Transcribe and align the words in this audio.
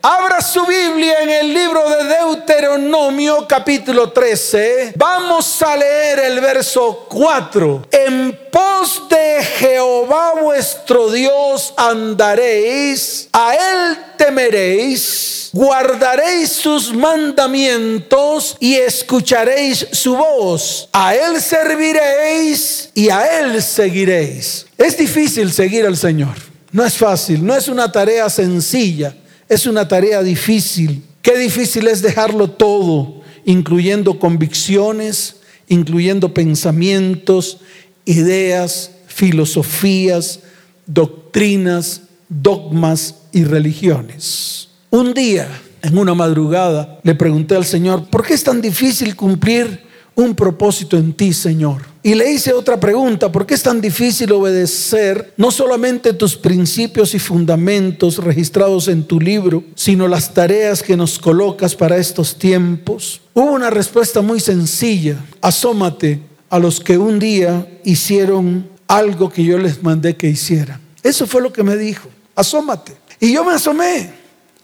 Abra 0.00 0.40
su 0.40 0.64
Biblia 0.64 1.22
en 1.22 1.28
el 1.28 1.52
libro 1.52 1.82
de 1.90 2.04
Deuteronomio 2.04 3.48
capítulo 3.48 4.12
13. 4.12 4.92
Vamos 4.94 5.60
a 5.60 5.76
leer 5.76 6.20
el 6.20 6.40
verso 6.40 7.04
4. 7.08 7.88
En 7.90 8.38
pos 8.52 9.08
de 9.10 9.42
Jehová 9.42 10.34
vuestro 10.40 11.10
Dios 11.10 11.74
andaréis, 11.76 13.28
a 13.32 13.54
él 13.56 13.98
temeréis, 14.16 15.50
guardaréis 15.52 16.52
sus 16.52 16.94
mandamientos 16.94 18.56
y 18.60 18.76
escucharéis 18.76 19.84
su 19.90 20.14
voz. 20.14 20.88
A 20.92 21.16
él 21.16 21.42
serviréis 21.42 22.90
y 22.94 23.10
a 23.10 23.40
él 23.40 23.60
seguiréis. 23.60 24.64
Es 24.76 24.96
difícil 24.96 25.52
seguir 25.52 25.84
al 25.86 25.96
Señor. 25.96 26.36
No 26.70 26.84
es 26.84 26.96
fácil, 26.96 27.44
no 27.44 27.56
es 27.56 27.66
una 27.66 27.90
tarea 27.90 28.30
sencilla. 28.30 29.12
Es 29.48 29.66
una 29.66 29.88
tarea 29.88 30.22
difícil. 30.22 31.02
Qué 31.22 31.38
difícil 31.38 31.88
es 31.88 32.02
dejarlo 32.02 32.50
todo, 32.50 33.22
incluyendo 33.44 34.18
convicciones, 34.18 35.36
incluyendo 35.68 36.34
pensamientos, 36.34 37.58
ideas, 38.04 38.90
filosofías, 39.06 40.40
doctrinas, 40.86 42.02
dogmas 42.28 43.14
y 43.32 43.44
religiones. 43.44 44.68
Un 44.90 45.14
día, 45.14 45.48
en 45.82 45.98
una 45.98 46.14
madrugada, 46.14 47.00
le 47.02 47.14
pregunté 47.14 47.56
al 47.56 47.64
Señor, 47.64 48.08
¿por 48.08 48.26
qué 48.26 48.34
es 48.34 48.44
tan 48.44 48.60
difícil 48.60 49.16
cumplir 49.16 49.87
un 50.18 50.34
propósito 50.34 50.96
en 50.96 51.12
ti, 51.12 51.32
Señor? 51.32 51.82
Y 52.02 52.14
le 52.14 52.28
hice 52.28 52.52
otra 52.52 52.80
pregunta, 52.80 53.30
¿por 53.30 53.46
qué 53.46 53.54
es 53.54 53.62
tan 53.62 53.80
difícil 53.80 54.32
obedecer 54.32 55.32
no 55.36 55.52
solamente 55.52 56.12
tus 56.12 56.36
principios 56.36 57.14
y 57.14 57.20
fundamentos 57.20 58.18
registrados 58.18 58.88
en 58.88 59.04
tu 59.04 59.20
libro, 59.20 59.62
sino 59.76 60.08
las 60.08 60.34
tareas 60.34 60.82
que 60.82 60.96
nos 60.96 61.20
colocas 61.20 61.76
para 61.76 61.98
estos 61.98 62.36
tiempos? 62.36 63.20
Hubo 63.32 63.52
una 63.52 63.70
respuesta 63.70 64.20
muy 64.20 64.40
sencilla, 64.40 65.24
asómate 65.40 66.20
a 66.50 66.58
los 66.58 66.80
que 66.80 66.98
un 66.98 67.20
día 67.20 67.68
hicieron 67.84 68.68
algo 68.88 69.30
que 69.30 69.44
yo 69.44 69.56
les 69.56 69.84
mandé 69.84 70.16
que 70.16 70.26
hicieran. 70.26 70.80
Eso 71.04 71.28
fue 71.28 71.42
lo 71.42 71.52
que 71.52 71.62
me 71.62 71.76
dijo, 71.76 72.08
asómate. 72.34 72.96
Y 73.20 73.34
yo 73.34 73.44
me 73.44 73.52
asomé, 73.52 74.12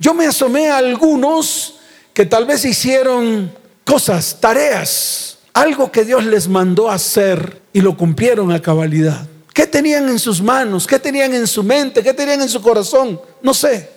yo 0.00 0.14
me 0.14 0.26
asomé 0.26 0.68
a 0.70 0.78
algunos 0.78 1.76
que 2.12 2.26
tal 2.26 2.44
vez 2.44 2.64
hicieron 2.64 3.52
cosas, 3.84 4.38
tareas 4.40 5.33
algo 5.54 5.90
que 5.92 6.04
Dios 6.04 6.24
les 6.24 6.48
mandó 6.48 6.90
hacer 6.90 7.60
y 7.72 7.80
lo 7.80 7.96
cumplieron 7.96 8.52
a 8.52 8.60
cabalidad. 8.60 9.26
¿Qué 9.54 9.68
tenían 9.68 10.08
en 10.08 10.18
sus 10.18 10.42
manos? 10.42 10.84
¿Qué 10.84 10.98
tenían 10.98 11.32
en 11.32 11.46
su 11.46 11.62
mente? 11.62 12.02
¿Qué 12.02 12.12
tenían 12.12 12.42
en 12.42 12.48
su 12.48 12.60
corazón? 12.60 13.20
No 13.40 13.54
sé, 13.54 13.88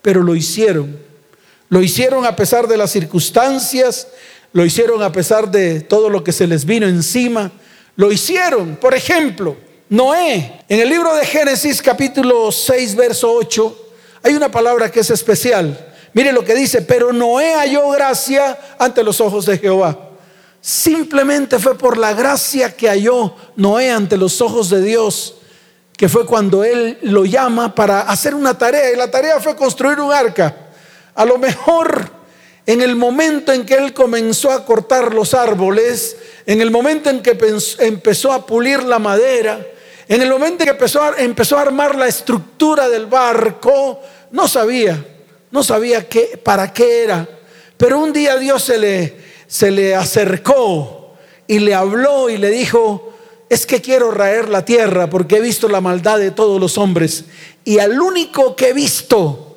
pero 0.00 0.22
lo 0.22 0.36
hicieron. 0.36 0.96
Lo 1.68 1.82
hicieron 1.82 2.24
a 2.24 2.36
pesar 2.36 2.68
de 2.68 2.76
las 2.76 2.92
circunstancias, 2.92 4.06
lo 4.52 4.64
hicieron 4.64 5.02
a 5.02 5.10
pesar 5.10 5.50
de 5.50 5.80
todo 5.80 6.08
lo 6.08 6.22
que 6.22 6.32
se 6.32 6.46
les 6.46 6.64
vino 6.64 6.86
encima. 6.86 7.50
Lo 7.96 8.12
hicieron, 8.12 8.76
por 8.76 8.94
ejemplo, 8.94 9.56
Noé. 9.88 10.62
En 10.68 10.80
el 10.80 10.88
libro 10.88 11.14
de 11.16 11.26
Génesis 11.26 11.82
capítulo 11.82 12.52
6, 12.52 12.94
verso 12.94 13.32
8, 13.32 13.88
hay 14.22 14.34
una 14.34 14.50
palabra 14.50 14.90
que 14.90 15.00
es 15.00 15.10
especial. 15.10 15.92
Mire 16.12 16.32
lo 16.32 16.44
que 16.44 16.54
dice, 16.54 16.82
pero 16.82 17.12
Noé 17.12 17.54
halló 17.54 17.88
gracia 17.90 18.56
ante 18.78 19.02
los 19.02 19.20
ojos 19.20 19.46
de 19.46 19.58
Jehová. 19.58 20.09
Simplemente 20.60 21.58
fue 21.58 21.76
por 21.76 21.96
la 21.96 22.12
gracia 22.12 22.76
que 22.76 22.88
halló 22.88 23.34
Noé 23.56 23.90
ante 23.90 24.16
los 24.16 24.40
ojos 24.40 24.68
de 24.68 24.82
Dios, 24.82 25.36
que 25.96 26.08
fue 26.08 26.26
cuando 26.26 26.64
él 26.64 26.98
lo 27.02 27.24
llama 27.24 27.74
para 27.74 28.02
hacer 28.02 28.34
una 28.34 28.56
tarea. 28.56 28.92
Y 28.92 28.96
la 28.96 29.10
tarea 29.10 29.40
fue 29.40 29.56
construir 29.56 30.00
un 30.00 30.12
arca. 30.12 30.54
A 31.14 31.24
lo 31.24 31.38
mejor 31.38 32.20
en 32.66 32.82
el 32.82 32.94
momento 32.94 33.52
en 33.52 33.64
que 33.64 33.74
él 33.74 33.92
comenzó 33.92 34.52
a 34.52 34.64
cortar 34.64 35.14
los 35.14 35.34
árboles, 35.34 36.16
en 36.46 36.60
el 36.60 36.70
momento 36.70 37.10
en 37.10 37.22
que 37.22 37.36
empezó 37.78 38.32
a 38.32 38.46
pulir 38.46 38.82
la 38.82 38.98
madera, 38.98 39.66
en 40.06 40.22
el 40.22 40.28
momento 40.28 40.62
en 40.62 40.66
que 40.66 40.72
empezó 40.72 41.02
a, 41.02 41.14
empezó 41.18 41.58
a 41.58 41.62
armar 41.62 41.94
la 41.96 42.06
estructura 42.06 42.88
del 42.88 43.06
barco, 43.06 44.00
no 44.30 44.46
sabía, 44.46 45.04
no 45.50 45.64
sabía 45.64 46.08
qué, 46.08 46.40
para 46.42 46.72
qué 46.72 47.04
era. 47.04 47.26
Pero 47.76 47.98
un 47.98 48.12
día 48.12 48.36
Dios 48.36 48.62
se 48.62 48.78
le, 48.78 49.29
se 49.50 49.72
le 49.72 49.96
acercó 49.96 51.16
y 51.48 51.58
le 51.58 51.74
habló 51.74 52.30
y 52.30 52.38
le 52.38 52.50
dijo, 52.50 53.12
es 53.48 53.66
que 53.66 53.80
quiero 53.82 54.12
raer 54.12 54.48
la 54.48 54.64
tierra 54.64 55.10
porque 55.10 55.38
he 55.38 55.40
visto 55.40 55.68
la 55.68 55.80
maldad 55.80 56.20
de 56.20 56.30
todos 56.30 56.60
los 56.60 56.78
hombres. 56.78 57.24
Y 57.64 57.80
al 57.80 58.00
único 58.00 58.54
que 58.54 58.68
he 58.68 58.72
visto, 58.72 59.56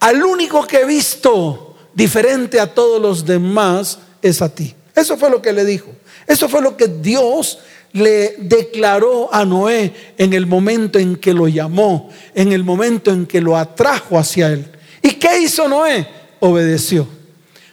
al 0.00 0.24
único 0.24 0.66
que 0.66 0.80
he 0.80 0.84
visto 0.86 1.76
diferente 1.92 2.58
a 2.58 2.72
todos 2.72 3.00
los 3.00 3.26
demás 3.26 3.98
es 4.22 4.40
a 4.40 4.48
ti. 4.48 4.74
Eso 4.94 5.18
fue 5.18 5.28
lo 5.28 5.42
que 5.42 5.52
le 5.52 5.66
dijo. 5.66 5.90
Eso 6.26 6.48
fue 6.48 6.62
lo 6.62 6.74
que 6.74 6.88
Dios 6.88 7.58
le 7.92 8.36
declaró 8.38 9.28
a 9.30 9.44
Noé 9.44 9.92
en 10.16 10.32
el 10.32 10.46
momento 10.46 10.98
en 10.98 11.16
que 11.16 11.34
lo 11.34 11.48
llamó, 11.48 12.08
en 12.34 12.50
el 12.50 12.64
momento 12.64 13.10
en 13.10 13.26
que 13.26 13.42
lo 13.42 13.58
atrajo 13.58 14.18
hacia 14.18 14.46
él. 14.48 14.66
¿Y 15.02 15.10
qué 15.10 15.38
hizo 15.38 15.68
Noé? 15.68 16.08
Obedeció. 16.40 17.06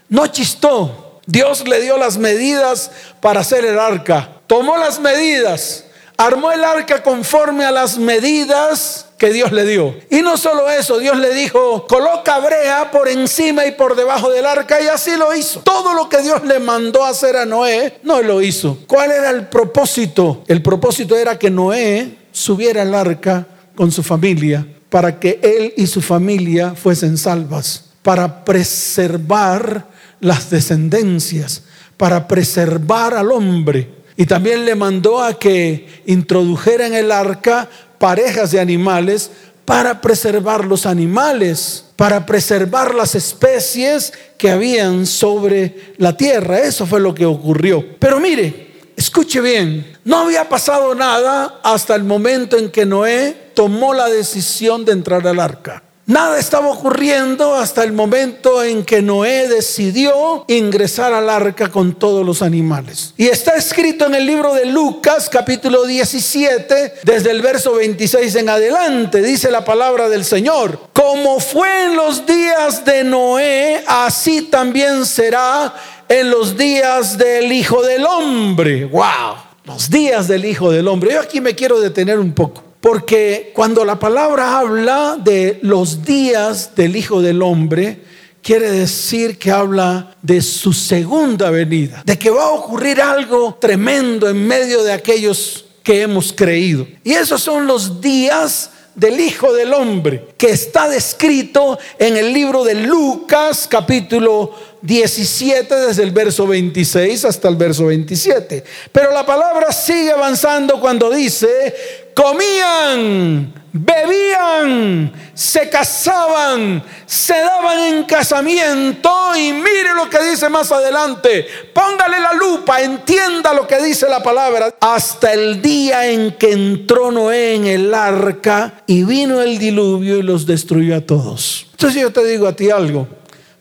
No 0.09 0.27
chistó, 0.27 1.02
Dios 1.25 1.67
le 1.67 1.81
dio 1.81 1.97
las 1.97 2.17
medidas 2.17 2.91
para 3.21 3.41
hacer 3.41 3.65
el 3.65 3.79
arca. 3.79 4.29
Tomó 4.47 4.77
las 4.77 4.99
medidas, 4.99 5.85
armó 6.17 6.51
el 6.51 6.63
arca 6.63 7.01
conforme 7.01 7.63
a 7.65 7.71
las 7.71 7.97
medidas 7.97 9.07
que 9.17 9.31
Dios 9.31 9.51
le 9.51 9.65
dio. 9.65 9.95
Y 10.09 10.21
no 10.21 10.35
solo 10.35 10.69
eso, 10.69 10.99
Dios 10.99 11.17
le 11.17 11.33
dijo, 11.33 11.87
coloca 11.87 12.39
brea 12.39 12.91
por 12.91 13.07
encima 13.07 13.65
y 13.65 13.71
por 13.71 13.95
debajo 13.95 14.29
del 14.29 14.45
arca 14.45 14.81
y 14.81 14.87
así 14.87 15.15
lo 15.15 15.33
hizo. 15.33 15.61
Todo 15.61 15.93
lo 15.93 16.09
que 16.09 16.21
Dios 16.21 16.43
le 16.43 16.59
mandó 16.59 17.05
hacer 17.05 17.37
a 17.37 17.45
Noé, 17.45 17.99
no 18.03 18.21
lo 18.21 18.41
hizo. 18.41 18.79
¿Cuál 18.85 19.11
era 19.11 19.29
el 19.29 19.47
propósito? 19.47 20.43
El 20.47 20.61
propósito 20.61 21.15
era 21.15 21.39
que 21.39 21.49
Noé 21.49 22.17
subiera 22.33 22.81
al 22.81 22.93
arca 22.93 23.47
con 23.75 23.91
su 23.91 24.03
familia 24.03 24.65
para 24.89 25.19
que 25.19 25.39
él 25.41 25.73
y 25.75 25.87
su 25.87 26.01
familia 26.01 26.75
fuesen 26.75 27.17
salvas, 27.17 27.85
para 28.03 28.45
preservar 28.45 29.87
las 30.23 30.49
descendencias, 30.49 31.63
para 31.97 32.27
preservar 32.27 33.13
al 33.13 33.31
hombre. 33.31 33.89
Y 34.15 34.25
también 34.25 34.65
le 34.65 34.73
mandó 34.73 35.21
a 35.21 35.37
que 35.37 36.01
introdujera 36.05 36.87
en 36.87 36.95
el 36.95 37.11
arca 37.11 37.69
parejas 37.99 38.51
de 38.51 38.59
animales 38.59 39.29
para 39.65 40.01
preservar 40.01 40.65
los 40.65 40.85
animales, 40.85 41.85
para 41.95 42.25
preservar 42.25 42.95
las 42.95 43.15
especies 43.15 44.13
que 44.37 44.51
habían 44.51 45.05
sobre 45.05 45.93
la 45.97 46.15
tierra. 46.15 46.59
Eso 46.59 46.85
fue 46.85 46.99
lo 46.99 47.13
que 47.13 47.25
ocurrió. 47.25 47.85
Pero 47.99 48.19
mire, 48.19 48.71
escuche 48.95 49.41
bien, 49.41 49.97
no 50.03 50.19
había 50.19 50.47
pasado 50.47 50.93
nada 50.95 51.59
hasta 51.63 51.95
el 51.95 52.03
momento 52.03 52.57
en 52.57 52.69
que 52.69 52.85
Noé 52.85 53.51
tomó 53.53 53.93
la 53.93 54.09
decisión 54.09 54.85
de 54.85 54.93
entrar 54.93 55.25
al 55.27 55.39
arca. 55.39 55.83
Nada 56.05 56.37
estaba 56.37 56.67
ocurriendo 56.67 57.55
hasta 57.55 57.81
el 57.81 57.93
momento 57.93 58.61
en 58.61 58.83
que 58.83 59.01
Noé 59.01 59.47
decidió 59.47 60.43
ingresar 60.49 61.13
al 61.13 61.29
arca 61.29 61.69
con 61.69 61.93
todos 61.93 62.25
los 62.25 62.41
animales. 62.41 63.13
Y 63.15 63.27
está 63.27 63.55
escrito 63.55 64.07
en 64.07 64.15
el 64.15 64.25
libro 64.25 64.53
de 64.53 64.65
Lucas 64.65 65.29
capítulo 65.29 65.85
17, 65.85 66.95
desde 67.03 67.31
el 67.31 67.41
verso 67.41 67.75
26 67.75 68.35
en 68.35 68.49
adelante, 68.49 69.21
dice 69.21 69.49
la 69.49 69.63
palabra 69.63 70.09
del 70.09 70.25
Señor. 70.25 70.77
Como 70.91 71.39
fue 71.39 71.85
en 71.85 71.95
los 71.95 72.25
días 72.25 72.83
de 72.83 73.05
Noé, 73.05 73.85
así 73.87 74.41
también 74.41 75.05
será 75.05 75.73
en 76.09 76.29
los 76.29 76.57
días 76.57 77.17
del 77.17 77.49
Hijo 77.49 77.81
del 77.81 78.05
Hombre. 78.05 78.83
¡Wow! 78.85 79.37
Los 79.63 79.89
días 79.89 80.27
del 80.27 80.43
Hijo 80.43 80.69
del 80.69 80.89
Hombre. 80.89 81.13
Yo 81.13 81.21
aquí 81.21 81.39
me 81.39 81.55
quiero 81.55 81.79
detener 81.79 82.19
un 82.19 82.33
poco. 82.33 82.62
Porque 82.83 83.53
cuando 83.55 83.85
la 83.85 83.97
palabra 83.97 84.59
habla 84.59 85.15
de 85.17 85.57
los 85.61 86.03
días 86.03 86.75
del 86.75 86.97
Hijo 86.97 87.21
del 87.21 87.41
Hombre, 87.41 88.01
quiere 88.41 88.69
decir 88.71 89.39
que 89.39 89.51
habla 89.51 90.17
de 90.21 90.41
su 90.41 90.73
segunda 90.73 91.49
venida, 91.49 92.03
de 92.05 92.19
que 92.19 92.29
va 92.29 92.43
a 92.43 92.51
ocurrir 92.51 92.99
algo 92.99 93.57
tremendo 93.57 94.27
en 94.27 94.45
medio 94.45 94.83
de 94.83 94.91
aquellos 94.91 95.63
que 95.81 96.01
hemos 96.01 96.33
creído. 96.33 96.85
Y 97.05 97.13
esos 97.13 97.41
son 97.41 97.67
los 97.67 98.01
días 98.01 98.69
del 98.95 99.17
Hijo 99.17 99.53
del 99.53 99.73
Hombre, 99.73 100.27
que 100.37 100.49
está 100.49 100.89
descrito 100.89 101.79
en 101.97 102.17
el 102.17 102.33
libro 102.33 102.65
de 102.65 102.75
Lucas 102.75 103.65
capítulo 103.69 104.53
17 104.81 105.73
desde 105.73 106.03
el 106.03 106.11
verso 106.11 106.45
26 106.45 107.23
hasta 107.23 107.47
el 107.47 107.55
verso 107.55 107.85
27. 107.85 108.63
Pero 108.91 109.11
la 109.13 109.25
palabra 109.25 109.71
sigue 109.71 110.11
avanzando 110.11 110.81
cuando 110.81 111.09
dice, 111.09 112.02
comían, 112.15 113.53
bebían, 113.71 115.11
se 115.33 115.69
casaban, 115.69 116.83
se 117.05 117.33
daban 117.33 117.79
en 117.79 118.03
casamiento 118.03 119.09
y 119.35 119.51
mire 119.51 119.93
lo 119.95 120.09
que 120.09 120.23
dice 120.29 120.47
más 120.49 120.71
adelante. 120.71 121.45
Póngale 121.73 122.19
la 122.19 122.33
lupa, 122.33 122.81
entienda 122.81 123.53
lo 123.53 123.67
que 123.67 123.81
dice 123.81 124.07
la 124.07 124.21
palabra. 124.21 124.75
Hasta 124.79 125.33
el 125.33 125.61
día 125.61 126.07
en 126.07 126.33
que 126.33 126.51
entró 126.51 127.11
Noé 127.11 127.55
en 127.55 127.65
el 127.65 127.93
arca 127.93 128.83
y 128.85 129.03
vino 129.03 129.41
el 129.41 129.57
diluvio 129.57 130.17
y 130.17 130.21
los 130.21 130.45
destruyó 130.45 130.95
a 130.95 131.01
todos. 131.01 131.67
Entonces 131.71 132.01
yo 132.01 132.11
te 132.11 132.25
digo 132.25 132.47
a 132.47 132.55
ti 132.55 132.69
algo, 132.69 133.07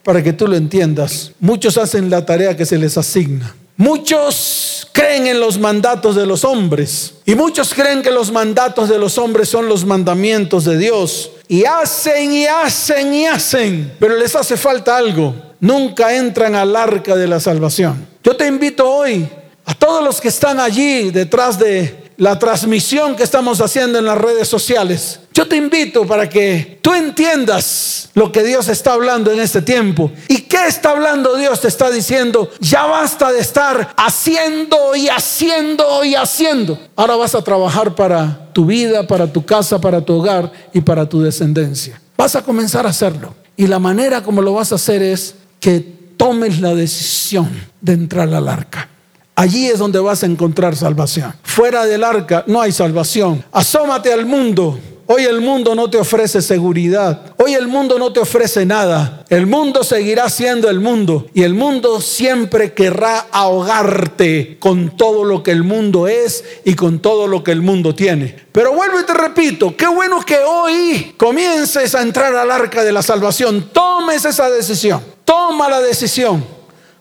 para 0.03 0.23
que 0.23 0.33
tú 0.33 0.47
lo 0.47 0.57
entiendas. 0.57 1.33
Muchos 1.41 1.79
hacen 1.79 2.11
la 2.11 2.27
tarea 2.27 2.57
que 2.57 2.67
se 2.67 2.79
les 2.79 2.99
asigna. 2.99 3.55
Muchos 3.77 4.87
creen 4.93 5.27
en 5.27 5.41
los 5.41 5.59
mandatos 5.59 6.15
de 6.15 6.27
los 6.27 6.45
hombres 6.45 7.15
y 7.25 7.35
muchos 7.35 7.73
creen 7.73 8.03
que 8.03 8.11
los 8.11 8.31
mandatos 8.31 8.89
de 8.89 8.99
los 8.99 9.17
hombres 9.19 9.49
son 9.49 9.69
los 9.69 9.85
mandamientos 9.85 10.65
de 10.65 10.77
Dios 10.77 11.31
y 11.49 11.65
hacen 11.65 12.33
y 12.33 12.47
hacen 12.47 13.15
y 13.15 13.27
hacen, 13.27 13.93
pero 13.99 14.17
les 14.17 14.37
hace 14.37 14.57
falta 14.57 14.97
algo. 14.97 15.35
Nunca 15.61 16.15
entran 16.15 16.55
al 16.55 16.75
arca 16.77 17.17
de 17.17 17.27
la 17.27 17.41
salvación. 17.41 18.07
Yo 18.23 18.37
te 18.37 18.47
invito 18.47 18.89
hoy 18.89 19.29
a 19.65 19.75
todos 19.75 20.03
los 20.03 20.21
que 20.21 20.29
están 20.29 20.61
allí 20.61 21.11
detrás 21.11 21.59
de 21.59 22.02
la 22.17 22.39
transmisión 22.39 23.17
que 23.17 23.23
estamos 23.23 23.61
haciendo 23.61 23.99
en 23.99 24.05
las 24.05 24.19
redes 24.19 24.49
sociales. 24.49 25.21
Yo 25.33 25.49
te 25.49 25.57
invito 25.57 26.07
para 26.07 26.29
que 26.29 26.79
tú 26.83 26.93
entiendas 26.95 28.11
lo 28.15 28.31
que 28.31 28.43
Dios 28.43 28.69
está 28.69 28.93
hablando 28.93 29.33
en 29.33 29.41
este 29.41 29.63
tiempo. 29.63 30.13
¿Y 30.29 30.43
qué 30.43 30.67
está 30.67 30.91
hablando 30.91 31.37
Dios? 31.37 31.61
Te 31.61 31.69
está 31.69 31.91
diciendo, 31.91 32.51
ya 32.61 32.87
basta 32.87 33.33
de 33.33 33.41
estar 33.41 33.95
haciendo 33.97 34.95
y 34.95 35.09
haciendo 35.09 36.05
y 36.05 36.15
haciendo. 36.15 36.79
Ahora 36.97 37.17
vas 37.17 37.35
a 37.35 37.43
trabajar 37.43 37.95
para 37.95 38.53
tu 38.53 38.67
vida, 38.67 39.07
para 39.07 39.33
tu 39.33 39.45
casa, 39.45 39.81
para 39.81 40.01
tu 40.01 40.15
hogar 40.15 40.53
y 40.73 40.81
para 40.81 41.09
tu 41.09 41.23
descendencia. 41.23 42.01
Vas 42.17 42.37
a 42.37 42.43
comenzar 42.43 42.87
a 42.87 42.91
hacerlo. 42.91 43.35
Y 43.57 43.67
la 43.67 43.79
manera 43.79 44.23
como 44.23 44.43
lo 44.43 44.55
vas 44.55 44.73
a 44.73 44.77
hacer 44.77 45.03
es 45.03 45.35
que 45.61 45.81
tomes 46.17 46.61
la 46.61 46.75
decisión 46.75 47.51
de 47.81 47.95
entrar 47.95 48.33
al 48.33 48.49
arca. 48.49 48.89
Allí 49.35 49.67
es 49.67 49.79
donde 49.79 49.99
vas 49.99 50.23
a 50.23 50.27
encontrar 50.27 50.77
salvación. 50.77 51.33
Fuera 51.43 51.87
del 51.87 52.05
arca 52.05 52.45
no 52.47 52.61
hay 52.61 52.73
salvación. 52.73 53.45
Asómate 53.51 54.13
al 54.13 54.27
mundo. 54.27 54.79
Hoy 55.07 55.25
el 55.25 55.41
mundo 55.41 55.75
no 55.75 55.91
te 55.91 55.99
ofrece 55.99 56.41
seguridad. 56.41 57.35
Hoy 57.37 57.55
el 57.55 57.67
mundo 57.67 57.99
no 57.99 58.13
te 58.13 58.21
ofrece 58.21 58.65
nada. 58.65 59.25
El 59.29 59.47
mundo 59.47 59.85
seguirá 59.85 60.29
siendo 60.31 60.71
el 60.71 60.81
mundo. 60.81 61.27
Y 61.35 61.43
el 61.43 61.55
mundo 61.55 62.01
siempre 62.01 62.73
querrá 62.73 63.27
ahogarte 63.33 64.59
con 64.59 64.97
todo 64.97 65.25
lo 65.25 65.43
que 65.43 65.51
el 65.51 65.65
mundo 65.65 66.09
es 66.09 66.45
y 66.65 66.75
con 66.75 67.01
todo 67.01 67.27
lo 67.27 67.43
que 67.43 67.53
el 67.53 67.63
mundo 67.63 67.95
tiene. 67.95 68.37
Pero 68.53 68.75
vuelvo 68.75 69.01
y 69.01 69.05
te 69.05 69.15
repito, 69.15 69.77
qué 69.77 69.87
bueno 69.87 70.21
que 70.25 70.39
hoy 70.39 71.15
comiences 71.17 71.95
a 71.95 72.03
entrar 72.03 72.35
al 72.37 72.51
arca 72.51 72.85
de 72.85 72.93
la 72.93 73.03
salvación. 73.03 73.71
Tomes 73.73 74.25
esa 74.25 74.51
decisión. 74.51 75.03
Toma 75.25 75.69
la 75.69 75.81
decisión. 75.81 76.45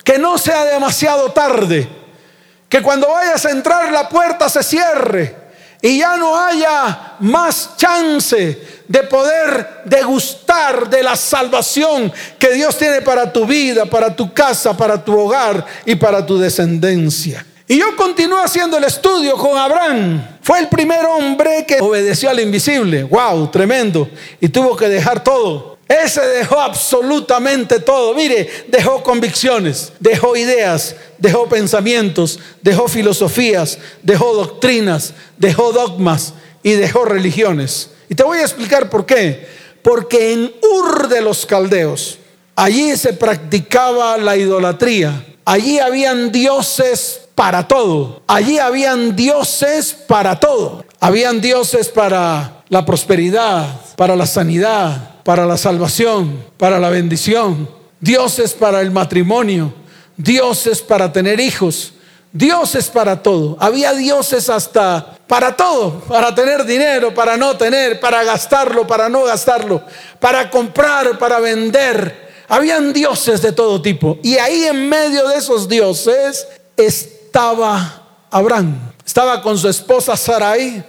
Que 0.04 0.18
no 0.18 0.38
sea 0.38 0.66
demasiado 0.66 1.32
tarde 1.32 2.01
que 2.72 2.82
cuando 2.82 3.10
vayas 3.10 3.46
a 3.46 3.52
entrar 3.52 3.92
la 3.92 4.08
puerta 4.08 4.48
se 4.48 4.64
cierre 4.64 5.36
y 5.82 5.98
ya 6.00 6.16
no 6.16 6.40
haya 6.40 7.16
más 7.20 7.76
chance 7.76 8.62
de 8.88 9.04
poder 9.04 9.82
degustar 9.84 10.90
de 10.90 11.04
la 11.04 11.18
salvación 11.18 12.14
que 12.40 12.54
Dios 12.54 12.78
tiene 12.78 13.02
para 13.02 13.34
tu 13.34 13.46
vida, 13.46 13.86
para 13.86 14.16
tu 14.16 14.34
casa, 14.34 14.76
para 14.78 15.04
tu 15.04 15.20
hogar 15.20 15.66
y 15.86 15.96
para 15.96 16.26
tu 16.26 16.40
descendencia. 16.40 17.46
Y 17.68 17.78
yo 17.78 17.94
continúo 17.98 18.40
haciendo 18.40 18.78
el 18.78 18.86
estudio 18.86 19.36
con 19.36 19.58
Abraham. 19.58 20.26
Fue 20.42 20.60
el 20.60 20.70
primer 20.70 21.06
hombre 21.06 21.66
que 21.68 21.82
obedeció 21.82 22.30
al 22.30 22.40
invisible. 22.40 23.04
¡Wow! 23.04 23.52
Tremendo. 23.52 24.10
Y 24.40 24.48
tuvo 24.48 24.78
que 24.78 24.88
dejar 24.88 25.22
todo. 25.22 25.71
Ese 25.92 26.22
dejó 26.22 26.58
absolutamente 26.58 27.82
todo. 27.82 28.14
Mire, 28.14 28.50
dejó 28.68 29.04
convicciones, 29.04 29.92
dejó 30.00 30.38
ideas, 30.38 30.96
dejó 31.18 31.50
pensamientos, 31.50 32.40
dejó 32.62 32.88
filosofías, 32.88 33.78
dejó 34.02 34.34
doctrinas, 34.34 35.14
dejó 35.38 35.74
dogmas 35.74 36.34
y 36.64 36.72
dejó 36.74 37.04
religiones. 37.04 37.90
Y 38.08 38.16
te 38.16 38.24
voy 38.24 38.38
a 38.38 38.44
explicar 38.44 38.90
por 38.90 39.06
qué. 39.06 39.46
Porque 39.82 40.32
en 40.32 40.54
Ur 40.62 41.10
de 41.10 41.20
los 41.20 41.46
Caldeos, 41.46 42.20
allí 42.56 42.96
se 42.96 43.12
practicaba 43.12 44.18
la 44.18 44.38
idolatría. 44.38 45.26
Allí 45.44 45.80
habían 45.80 46.32
dioses 46.32 47.22
para 47.36 47.68
todo. 47.68 48.22
Allí 48.28 48.60
habían 48.60 49.14
dioses 49.18 49.94
para 50.08 50.40
todo. 50.40 50.86
Habían 51.02 51.42
dioses 51.42 51.90
para 51.90 52.64
la 52.70 52.86
prosperidad, 52.86 53.68
para 53.98 54.16
la 54.16 54.26
sanidad, 54.26 55.11
para 55.24 55.46
la 55.46 55.58
salvación, 55.58 56.44
para 56.58 56.80
la 56.80 56.90
bendición. 56.90 57.70
Dios 58.00 58.40
es 58.40 58.54
para 58.54 58.82
el 58.82 58.92
matrimonio. 58.92 59.74
Dios 60.18 60.68
es 60.68 60.82
para 60.82 61.12
tener 61.12 61.40
hijos. 61.40 61.94
Dios 62.34 62.76
es 62.76 62.90
para 62.90 63.22
todo. 63.22 63.58
Había 63.60 63.94
dioses 63.94 64.50
hasta 64.50 65.18
para 65.28 65.56
todo, 65.56 66.00
para 66.02 66.34
tener 66.34 66.66
dinero, 66.66 67.14
para 67.14 67.38
no 67.38 67.58
tener, 67.58 68.00
para 68.00 68.24
gastarlo, 68.24 68.88
para 68.88 69.10
no 69.10 69.24
gastarlo, 69.24 69.82
para 70.20 70.50
comprar, 70.50 71.18
para 71.18 71.40
vender. 71.40 72.30
Habían 72.48 72.94
dioses 72.94 73.42
de 73.42 73.52
todo 73.52 73.82
tipo. 73.82 74.18
Y 74.24 74.38
ahí 74.38 74.66
en 74.66 74.88
medio 74.90 75.28
de 75.28 75.38
esos 75.38 75.68
dioses 75.68 76.48
estaba 76.78 78.04
Abraham. 78.30 78.92
Estaba 79.06 79.42
con 79.42 79.58
su 79.58 79.68
esposa 79.68 80.16
Sarai, 80.16 80.84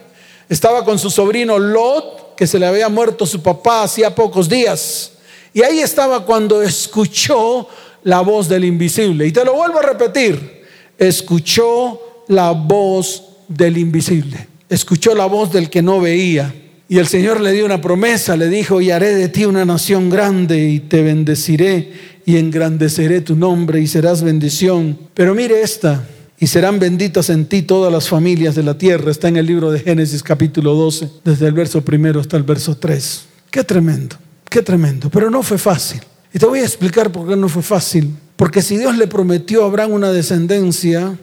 estaba 0.48 0.84
con 0.84 0.98
su 0.98 1.10
sobrino 1.10 1.58
Lot 1.58 2.21
que 2.36 2.46
se 2.46 2.58
le 2.58 2.66
había 2.66 2.88
muerto 2.88 3.26
su 3.26 3.42
papá 3.42 3.82
hacía 3.82 4.14
pocos 4.14 4.48
días. 4.48 5.12
Y 5.54 5.62
ahí 5.62 5.80
estaba 5.80 6.24
cuando 6.24 6.62
escuchó 6.62 7.68
la 8.04 8.20
voz 8.20 8.48
del 8.48 8.64
invisible. 8.64 9.26
Y 9.26 9.32
te 9.32 9.44
lo 9.44 9.54
vuelvo 9.54 9.78
a 9.78 9.82
repetir, 9.82 10.62
escuchó 10.98 12.24
la 12.28 12.52
voz 12.52 13.24
del 13.48 13.78
invisible, 13.78 14.48
escuchó 14.68 15.14
la 15.14 15.26
voz 15.26 15.52
del 15.52 15.68
que 15.68 15.82
no 15.82 16.00
veía. 16.00 16.54
Y 16.88 16.98
el 16.98 17.06
Señor 17.06 17.40
le 17.40 17.52
dio 17.52 17.64
una 17.64 17.80
promesa, 17.80 18.36
le 18.36 18.48
dijo, 18.48 18.80
y 18.80 18.90
haré 18.90 19.14
de 19.14 19.28
ti 19.28 19.44
una 19.44 19.64
nación 19.64 20.10
grande 20.10 20.68
y 20.68 20.80
te 20.80 21.02
bendeciré 21.02 21.92
y 22.24 22.36
engrandeceré 22.36 23.20
tu 23.20 23.34
nombre 23.34 23.80
y 23.80 23.86
serás 23.86 24.22
bendición. 24.22 24.98
Pero 25.14 25.34
mire 25.34 25.62
esta, 25.62 26.06
y 26.42 26.48
serán 26.48 26.80
benditas 26.80 27.30
en 27.30 27.46
ti 27.46 27.62
todas 27.62 27.92
las 27.92 28.08
familias 28.08 28.56
de 28.56 28.64
la 28.64 28.76
tierra. 28.76 29.12
Está 29.12 29.28
en 29.28 29.36
el 29.36 29.46
libro 29.46 29.70
de 29.70 29.78
Génesis 29.78 30.24
capítulo 30.24 30.74
12, 30.74 31.08
desde 31.24 31.46
el 31.46 31.52
verso 31.52 31.84
primero 31.84 32.18
hasta 32.18 32.36
el 32.36 32.42
verso 32.42 32.76
3. 32.76 33.26
Qué 33.48 33.62
tremendo, 33.62 34.16
qué 34.50 34.60
tremendo, 34.60 35.08
pero 35.08 35.30
no 35.30 35.44
fue 35.44 35.56
fácil. 35.56 36.00
Y 36.34 36.40
te 36.40 36.46
voy 36.46 36.58
a 36.58 36.64
explicar 36.64 37.12
por 37.12 37.28
qué 37.28 37.36
no 37.36 37.48
fue 37.48 37.62
fácil. 37.62 38.16
Porque 38.34 38.60
si 38.60 38.76
Dios 38.76 38.98
le 38.98 39.06
prometió 39.06 39.62
a 39.62 39.66
Abraham 39.68 39.92
una 39.92 40.10
descendencia, 40.10 41.16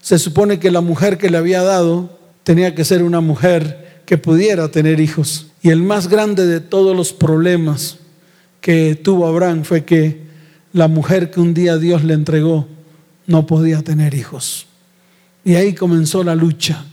se 0.00 0.18
supone 0.18 0.58
que 0.58 0.70
la 0.70 0.80
mujer 0.80 1.18
que 1.18 1.28
le 1.28 1.36
había 1.36 1.62
dado 1.62 2.18
tenía 2.42 2.74
que 2.74 2.86
ser 2.86 3.02
una 3.02 3.20
mujer 3.20 4.00
que 4.06 4.16
pudiera 4.16 4.70
tener 4.70 5.00
hijos. 5.00 5.48
Y 5.60 5.68
el 5.68 5.82
más 5.82 6.08
grande 6.08 6.46
de 6.46 6.60
todos 6.60 6.96
los 6.96 7.12
problemas 7.12 7.98
que 8.62 8.94
tuvo 8.94 9.26
Abraham 9.26 9.64
fue 9.64 9.84
que 9.84 10.22
la 10.72 10.88
mujer 10.88 11.30
que 11.30 11.40
un 11.40 11.52
día 11.52 11.76
Dios 11.76 12.04
le 12.04 12.14
entregó 12.14 12.68
no 13.26 13.46
podía 13.46 13.82
tener 13.82 14.14
hijos. 14.14 14.66
Y 15.44 15.54
ahí 15.54 15.74
comenzó 15.74 16.22
la 16.22 16.34
lucha, 16.34 16.84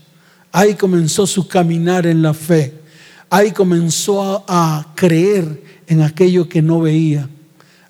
ahí 0.51 0.73
comenzó 0.73 1.27
su 1.27 1.47
caminar 1.47 2.07
en 2.07 2.21
la 2.21 2.33
fe, 2.33 2.73
ahí 3.29 3.51
comenzó 3.51 4.43
a, 4.47 4.93
creer 4.95 5.63
en 5.87 6.01
aquello 6.01 6.49
que 6.49 6.61
no 6.61 6.81
veía, 6.81 7.29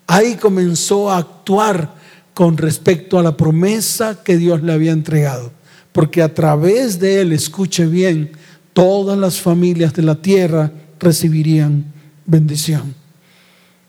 ahí 0.06 0.36
comenzó 0.36 1.10
a 1.10 1.18
actuar 1.18 1.94
con 2.34 2.56
respecto 2.56 3.18
a 3.18 3.22
la 3.22 3.36
promesa 3.36 4.22
que 4.22 4.36
Dios 4.36 4.62
le 4.62 4.72
había 4.72 4.92
entregado, 4.92 5.50
porque 5.92 6.22
a 6.22 6.34
través 6.34 6.98
de 6.98 7.22
él, 7.22 7.32
escuche 7.32 7.86
bien, 7.86 8.32
todas 8.72 9.18
las 9.18 9.40
familias 9.40 9.94
de 9.94 10.02
la 10.02 10.16
tierra 10.16 10.70
recibirían 10.98 11.84
bendición. 12.26 12.94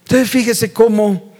Entonces 0.04 0.28
fíjese 0.30 0.72
cómo 0.72 1.32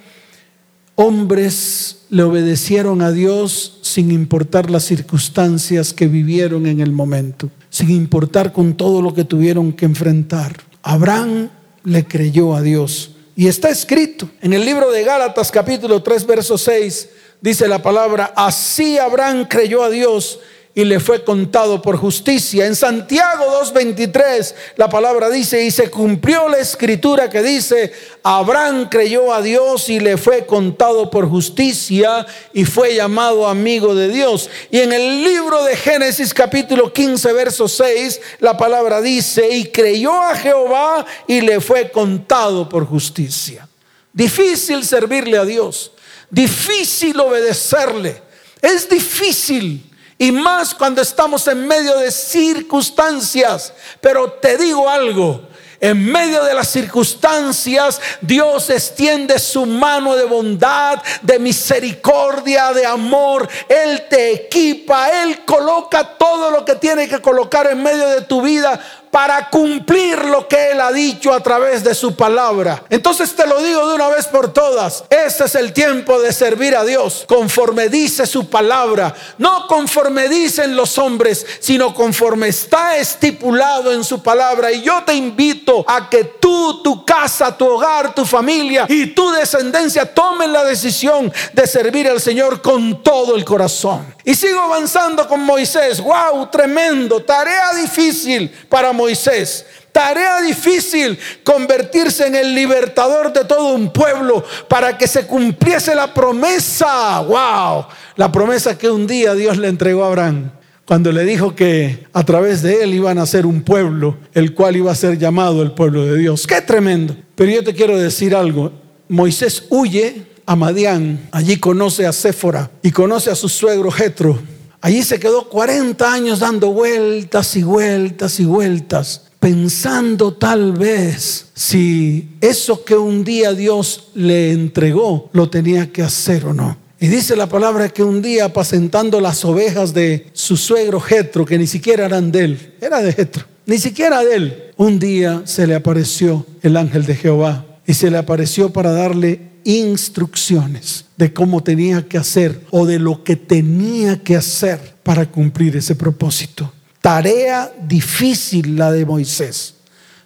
hombres 0.95 2.02
le 2.13 2.25
obedecieron 2.25 3.01
a 3.01 3.11
Dios 3.11 3.79
sin 3.81 4.11
importar 4.11 4.71
las 4.71 4.85
circunstancias 4.85 5.95
que 5.95 6.09
vivieron 6.09 6.67
en 6.67 6.81
el 6.81 6.93
momento, 6.93 7.49
sin 7.71 7.89
importar 7.89 8.53
con 8.53 8.75
todo 8.75 9.01
lo 9.01 9.15
que 9.15 9.25
tuvieron 9.25 9.73
que 9.73 9.87
enfrentar. 9.87 10.61
Abraham 10.83 11.49
le 11.85 12.05
creyó 12.05 12.55
a 12.55 12.61
Dios. 12.61 13.13
Y 13.35 13.47
está 13.47 13.71
escrito 13.71 14.29
en 14.43 14.53
el 14.53 14.63
libro 14.63 14.91
de 14.91 15.05
Gálatas 15.05 15.51
capítulo 15.51 16.03
3 16.03 16.27
verso 16.27 16.59
6, 16.59 17.09
dice 17.41 17.67
la 17.67 17.81
palabra, 17.81 18.35
así 18.37 18.99
Abraham 18.99 19.47
creyó 19.49 19.83
a 19.83 19.89
Dios 19.89 20.39
y 20.75 20.85
le 20.85 21.01
fue 21.01 21.23
contado 21.23 21.83
por 21.83 21.99
justicia. 21.99 22.67
En 22.67 22.75
Santiago 22.75 23.45
2.23 23.63 24.55
la 24.77 24.89
palabra 24.89 25.29
dice, 25.29 25.63
y 25.63 25.71
se 25.71 25.91
cumplió 25.91 26.49
la 26.49 26.59
escritura 26.59 27.29
que 27.29 27.43
dice, 27.43 27.93
Abraham 28.23 28.89
creyó 28.91 29.35
a 29.35 29.43
Dios 29.43 29.91
y 29.91 30.01
le 30.01 30.17
fue 30.17 30.47
contado 30.47 31.11
por 31.11 31.29
justicia 31.29 32.27
y 32.55 32.65
fue 32.65 32.95
llamado 32.95 33.47
amigo 33.47 33.95
de 33.95 34.09
Dios. 34.09 34.49
Y 34.71 34.79
en 34.79 34.93
el 34.93 35.23
libro 35.23 35.63
de 35.65 35.77
Génesis 35.77 36.33
capítulo 36.33 36.93
15 36.93 37.33
verso 37.35 37.69
6 37.69 38.21
la 38.41 38.57
palabra 38.57 39.03
dice, 39.03 39.49
y 39.51 39.67
creyó 39.67 40.23
a 40.23 40.35
Jehová 40.37 41.05
y 41.27 41.43
le 41.43 41.61
fue 41.61 41.91
contado 41.91 42.69
por 42.69 42.87
justicia. 42.87 43.69
Difícil 44.15 44.85
servirle 44.85 45.37
a 45.39 45.45
Dios, 45.45 45.93
difícil 46.31 47.19
obedecerle, 47.21 48.23
es 48.63 48.89
difícil. 48.89 49.92
Y 50.23 50.31
más 50.31 50.73
cuando 50.73 51.03
estamos 51.03 51.49
en 51.49 51.67
medio 51.67 51.99
de 51.99 52.13
circunstancias. 52.13 53.73
Pero 54.01 54.35
te 54.35 54.57
digo 54.57 54.89
algo, 54.89 55.49
En 55.81 56.07
medio 56.13 56.45
de 56.45 56.55
las 56.55 56.69
circunstancias, 56.69 58.01
Dios 58.21 58.71
extiende 58.71 59.41
su 59.41 59.67
mano 59.67 60.15
de 60.15 60.23
bondad, 60.23 61.03
de 61.23 61.41
misericordia, 61.41 62.73
de 62.73 62.87
amor. 62.87 63.49
Él 63.69 64.07
te 64.09 64.31
equipa, 64.31 65.09
Él 65.25 65.45
coloca 65.45 66.17
todo 66.17 66.53
lo 66.53 66.65
que 66.65 66.77
tiene 66.77 67.09
que 67.09 67.21
colocar 67.21 67.67
en 67.67 67.83
medio 67.83 68.07
de 68.11 68.21
tu 68.21 68.43
vida 68.43 68.81
para 69.13 69.51
cumplir 69.51 70.25
lo 70.25 70.49
que 70.49 70.71
Él 70.71 70.81
ha 70.81 70.91
dicho 70.91 71.35
a 71.35 71.41
través 71.41 71.85
de 71.85 71.95
su 71.95 72.17
palabra. 72.17 72.83
Entonces 72.89 73.37
te 73.37 73.47
lo 73.47 73.63
digo 73.63 73.87
de 73.87 73.95
una 73.95 74.09
vez 74.09 74.27
por 74.27 74.55
todas, 74.55 75.05
este 75.11 75.45
es 75.45 75.55
el 75.55 75.75
tiempo 75.75 76.19
de 76.19 76.33
servir 76.33 76.75
a 76.75 76.83
Dios 76.83 77.27
conforme 77.29 77.91
dice 77.91 78.25
su 78.25 78.49
palabra, 78.49 79.15
no 79.37 79.67
conforme 79.67 80.31
dicen 80.31 80.75
los 80.75 80.97
hombres, 80.97 81.45
sino 81.61 81.93
conforme 81.93 82.49
está 82.49 82.97
estipulado 82.97 83.93
en 83.93 84.03
su 84.03 84.23
palabra. 84.23 84.73
Y 84.73 84.81
yo 84.81 85.03
te 85.05 85.13
invito 85.13 85.85
a 85.87 86.09
que 86.09 86.25
tú, 86.25 86.83
tu 86.83 87.05
casa, 87.05 87.55
tu 87.55 87.67
hogar, 87.67 88.15
tu 88.15 88.25
familia 88.25 88.87
y 88.89 89.09
tu 89.09 89.31
descendencia 89.33 90.07
tomen 90.07 90.55
la 90.55 90.65
decisión 90.65 91.31
de 91.53 91.67
servir 91.67 92.09
al 92.09 92.21
Señor 92.21 92.63
con 92.63 93.03
todo 93.03 93.37
el 93.37 93.45
corazón. 93.45 94.15
Y 94.25 94.35
sigo 94.35 94.61
avanzando 94.61 95.29
con 95.29 95.41
Moisés. 95.41 96.01
¡Wow! 96.01 96.49
Tremendo. 96.51 97.23
Tarea 97.23 97.75
difícil 97.75 98.49
para 98.71 98.93
Moisés 98.93 99.02
Moisés. 99.03 99.67
Tarea 99.91 100.41
difícil 100.41 101.19
convertirse 101.43 102.27
en 102.27 102.37
el 102.37 102.55
libertador 102.55 103.33
de 103.33 103.45
todo 103.45 103.75
un 103.75 103.93
pueblo 103.93 104.45
para 104.69 104.97
que 104.97 105.07
se 105.07 105.27
cumpliese 105.27 105.95
la 105.95 106.15
promesa. 106.15 107.21
¡Wow! 107.21 107.87
La 108.17 108.31
promesa 108.31 108.79
que 108.79 108.89
un 108.89 109.07
día 109.07 109.35
Dios 109.35 109.59
le 109.59 109.69
entregó 109.69 110.05
a 110.05 110.07
Abraham 110.07 110.51
cuando 110.87 111.11
le 111.11 111.25
dijo 111.25 111.55
que 111.55 112.07
a 112.13 112.25
través 112.25 112.63
de 112.63 112.85
él 112.85 112.95
iban 112.95 113.19
a 113.19 113.27
ser 113.27 113.45
un 113.45 113.63
pueblo, 113.63 114.17
el 114.35 114.55
cual 114.55 114.77
iba 114.77 114.93
a 114.93 114.95
ser 114.95 115.19
llamado 115.19 115.63
el 115.63 115.73
pueblo 115.73 116.07
de 116.07 116.17
Dios. 116.17 116.47
¡Qué 116.47 116.61
tremendo! 116.61 117.17
Pero 117.35 117.51
yo 117.51 117.65
te 117.65 117.75
quiero 117.75 117.99
decir 117.99 118.35
algo. 118.35 118.73
Moisés 119.09 119.65
huye 119.69 120.23
a 120.47 120.57
Madián, 120.57 121.29
allí 121.33 121.57
conoce 121.59 122.07
a 122.07 122.13
Séfora 122.13 122.71
y 122.83 122.93
conoce 122.93 123.31
a 123.31 123.35
su 123.35 123.49
suegro 123.49 123.91
Jetro 123.91 124.39
Allí 124.85 125.05
se 125.05 125.21
quedó 125.21 125.49
40 125.49 126.13
años 126.13 126.41
dando 126.41 126.73
vueltas 126.73 127.55
y 127.55 127.63
vueltas 127.63 128.41
y 128.41 128.45
vueltas, 128.45 129.23
pensando 129.39 130.35
tal 130.35 130.73
vez 130.73 131.47
si 131.55 132.37
eso 132.41 132.85
que 132.85 132.97
un 132.97 133.23
día 133.23 133.53
Dios 133.53 134.09
le 134.15 134.51
entregó 134.51 135.31
lo 135.33 135.49
tenía 135.49 135.93
que 135.93 136.03
hacer 136.03 136.47
o 136.47 136.53
no. 136.53 136.77
Y 136.99 137.07
dice 137.07 137.37
la 137.37 137.49
palabra 137.49 137.91
que 137.91 138.03
un 138.03 138.21
día 138.21 138.47
apacentando 138.47 139.21
las 139.21 139.45
ovejas 139.45 139.95
de 139.95 140.27
su 140.33 140.57
suegro 140.57 141.01
Jetro, 141.01 141.47
que 141.47 141.59
ni 141.59 141.69
siquiera 141.69 142.07
eran 142.07 142.33
de 142.33 142.45
él, 142.45 142.75
era 142.81 143.01
de 143.03 143.13
Jetro, 143.13 143.45
ni 143.67 143.79
siquiera 143.79 144.25
de 144.25 144.35
él, 144.35 144.63
un 144.77 144.99
día 144.99 145.43
se 145.45 145.69
le 145.69 145.77
apareció 145.77 146.45
el 146.61 146.77
ángel 146.77 147.07
de 147.07 147.15
Jehová 147.15 147.67
y 147.87 147.95
se 147.95 148.11
le 148.11 148.19
apareció 148.19 148.73
para 148.73 148.91
darle 148.91 149.52
instrucciones 149.65 151.05
de 151.17 151.33
cómo 151.33 151.63
tenía 151.63 152.07
que 152.09 152.19
hacer 152.19 152.65
o 152.71 152.87
de 152.87 152.99
lo 152.99 153.25
que 153.25 153.37
tenía 153.37 154.23
que 154.23 154.37
hacer 154.37 154.97
para 155.03 155.31
cumplir 155.31 155.77
ese 155.77 155.95
propósito. 155.95 156.73
Tarea 157.01 157.73
difícil 157.87 158.77
la 158.77 158.93
de 158.93 159.05
Moisés. 159.05 159.75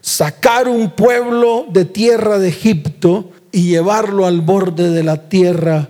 Sacar 0.01 0.69
un 0.69 0.91
pueblo 0.91 1.67
de 1.73 1.85
tierra 1.85 2.39
de 2.39 2.49
Egipto 2.49 3.33
y 3.51 3.69
llevarlo 3.69 4.27
al 4.27 4.41
borde 4.41 4.91
de 4.91 5.03
la 5.03 5.29
tierra 5.29 5.89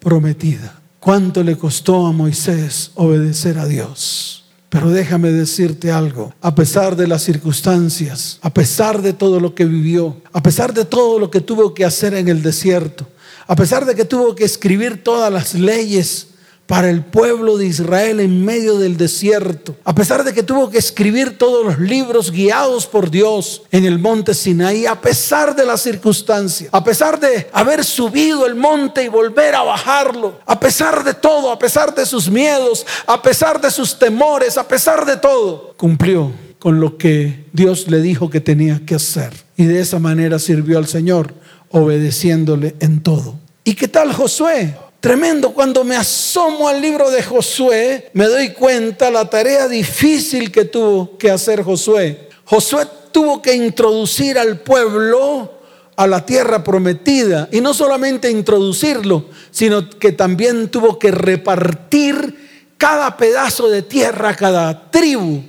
prometida. 0.00 0.80
¿Cuánto 0.98 1.42
le 1.42 1.56
costó 1.56 2.06
a 2.06 2.12
Moisés 2.12 2.92
obedecer 2.94 3.58
a 3.58 3.66
Dios? 3.66 4.41
Pero 4.72 4.88
déjame 4.88 5.30
decirte 5.30 5.92
algo, 5.92 6.32
a 6.40 6.54
pesar 6.54 6.96
de 6.96 7.06
las 7.06 7.22
circunstancias, 7.22 8.38
a 8.40 8.54
pesar 8.54 9.02
de 9.02 9.12
todo 9.12 9.38
lo 9.38 9.54
que 9.54 9.66
vivió, 9.66 10.16
a 10.32 10.42
pesar 10.42 10.72
de 10.72 10.86
todo 10.86 11.18
lo 11.18 11.30
que 11.30 11.42
tuvo 11.42 11.74
que 11.74 11.84
hacer 11.84 12.14
en 12.14 12.28
el 12.28 12.42
desierto, 12.42 13.06
a 13.46 13.54
pesar 13.54 13.84
de 13.84 13.94
que 13.94 14.06
tuvo 14.06 14.34
que 14.34 14.44
escribir 14.44 15.04
todas 15.04 15.30
las 15.30 15.52
leyes 15.52 16.28
para 16.72 16.88
el 16.88 17.02
pueblo 17.02 17.58
de 17.58 17.66
Israel 17.66 18.18
en 18.18 18.46
medio 18.46 18.78
del 18.78 18.96
desierto. 18.96 19.76
A 19.84 19.94
pesar 19.94 20.24
de 20.24 20.32
que 20.32 20.42
tuvo 20.42 20.70
que 20.70 20.78
escribir 20.78 21.36
todos 21.36 21.66
los 21.66 21.78
libros 21.78 22.30
guiados 22.30 22.86
por 22.86 23.10
Dios 23.10 23.64
en 23.70 23.84
el 23.84 23.98
monte 23.98 24.32
Sinaí, 24.32 24.86
a 24.86 24.98
pesar 24.98 25.54
de 25.54 25.66
las 25.66 25.82
circunstancias, 25.82 26.70
a 26.72 26.82
pesar 26.82 27.20
de 27.20 27.50
haber 27.52 27.84
subido 27.84 28.46
el 28.46 28.54
monte 28.54 29.04
y 29.04 29.08
volver 29.08 29.54
a 29.54 29.62
bajarlo, 29.62 30.38
a 30.46 30.58
pesar 30.58 31.04
de 31.04 31.12
todo, 31.12 31.52
a 31.52 31.58
pesar 31.58 31.94
de 31.94 32.06
sus 32.06 32.30
miedos, 32.30 32.86
a 33.06 33.20
pesar 33.20 33.60
de 33.60 33.70
sus 33.70 33.98
temores, 33.98 34.56
a 34.56 34.66
pesar 34.66 35.04
de 35.04 35.18
todo, 35.18 35.74
cumplió 35.76 36.32
con 36.58 36.80
lo 36.80 36.96
que 36.96 37.44
Dios 37.52 37.88
le 37.88 38.00
dijo 38.00 38.30
que 38.30 38.40
tenía 38.40 38.80
que 38.86 38.94
hacer. 38.94 39.34
Y 39.58 39.66
de 39.66 39.78
esa 39.78 39.98
manera 39.98 40.38
sirvió 40.38 40.78
al 40.78 40.86
Señor, 40.86 41.34
obedeciéndole 41.68 42.76
en 42.80 43.02
todo. 43.02 43.34
¿Y 43.62 43.74
qué 43.74 43.88
tal 43.88 44.14
Josué? 44.14 44.74
Tremendo, 45.02 45.52
cuando 45.52 45.82
me 45.82 45.96
asomo 45.96 46.68
al 46.68 46.80
libro 46.80 47.10
de 47.10 47.24
Josué, 47.24 48.08
me 48.12 48.26
doy 48.26 48.50
cuenta 48.50 49.10
la 49.10 49.28
tarea 49.28 49.66
difícil 49.66 50.52
que 50.52 50.64
tuvo 50.64 51.18
que 51.18 51.28
hacer 51.28 51.64
Josué. 51.64 52.28
Josué 52.44 52.86
tuvo 53.10 53.42
que 53.42 53.52
introducir 53.52 54.38
al 54.38 54.60
pueblo 54.60 55.54
a 55.96 56.06
la 56.06 56.24
tierra 56.24 56.62
prometida 56.62 57.48
y 57.50 57.60
no 57.60 57.74
solamente 57.74 58.30
introducirlo, 58.30 59.24
sino 59.50 59.90
que 59.90 60.12
también 60.12 60.68
tuvo 60.68 61.00
que 61.00 61.10
repartir 61.10 62.72
cada 62.78 63.16
pedazo 63.16 63.68
de 63.68 63.82
tierra, 63.82 64.36
cada 64.36 64.88
tribu. 64.92 65.42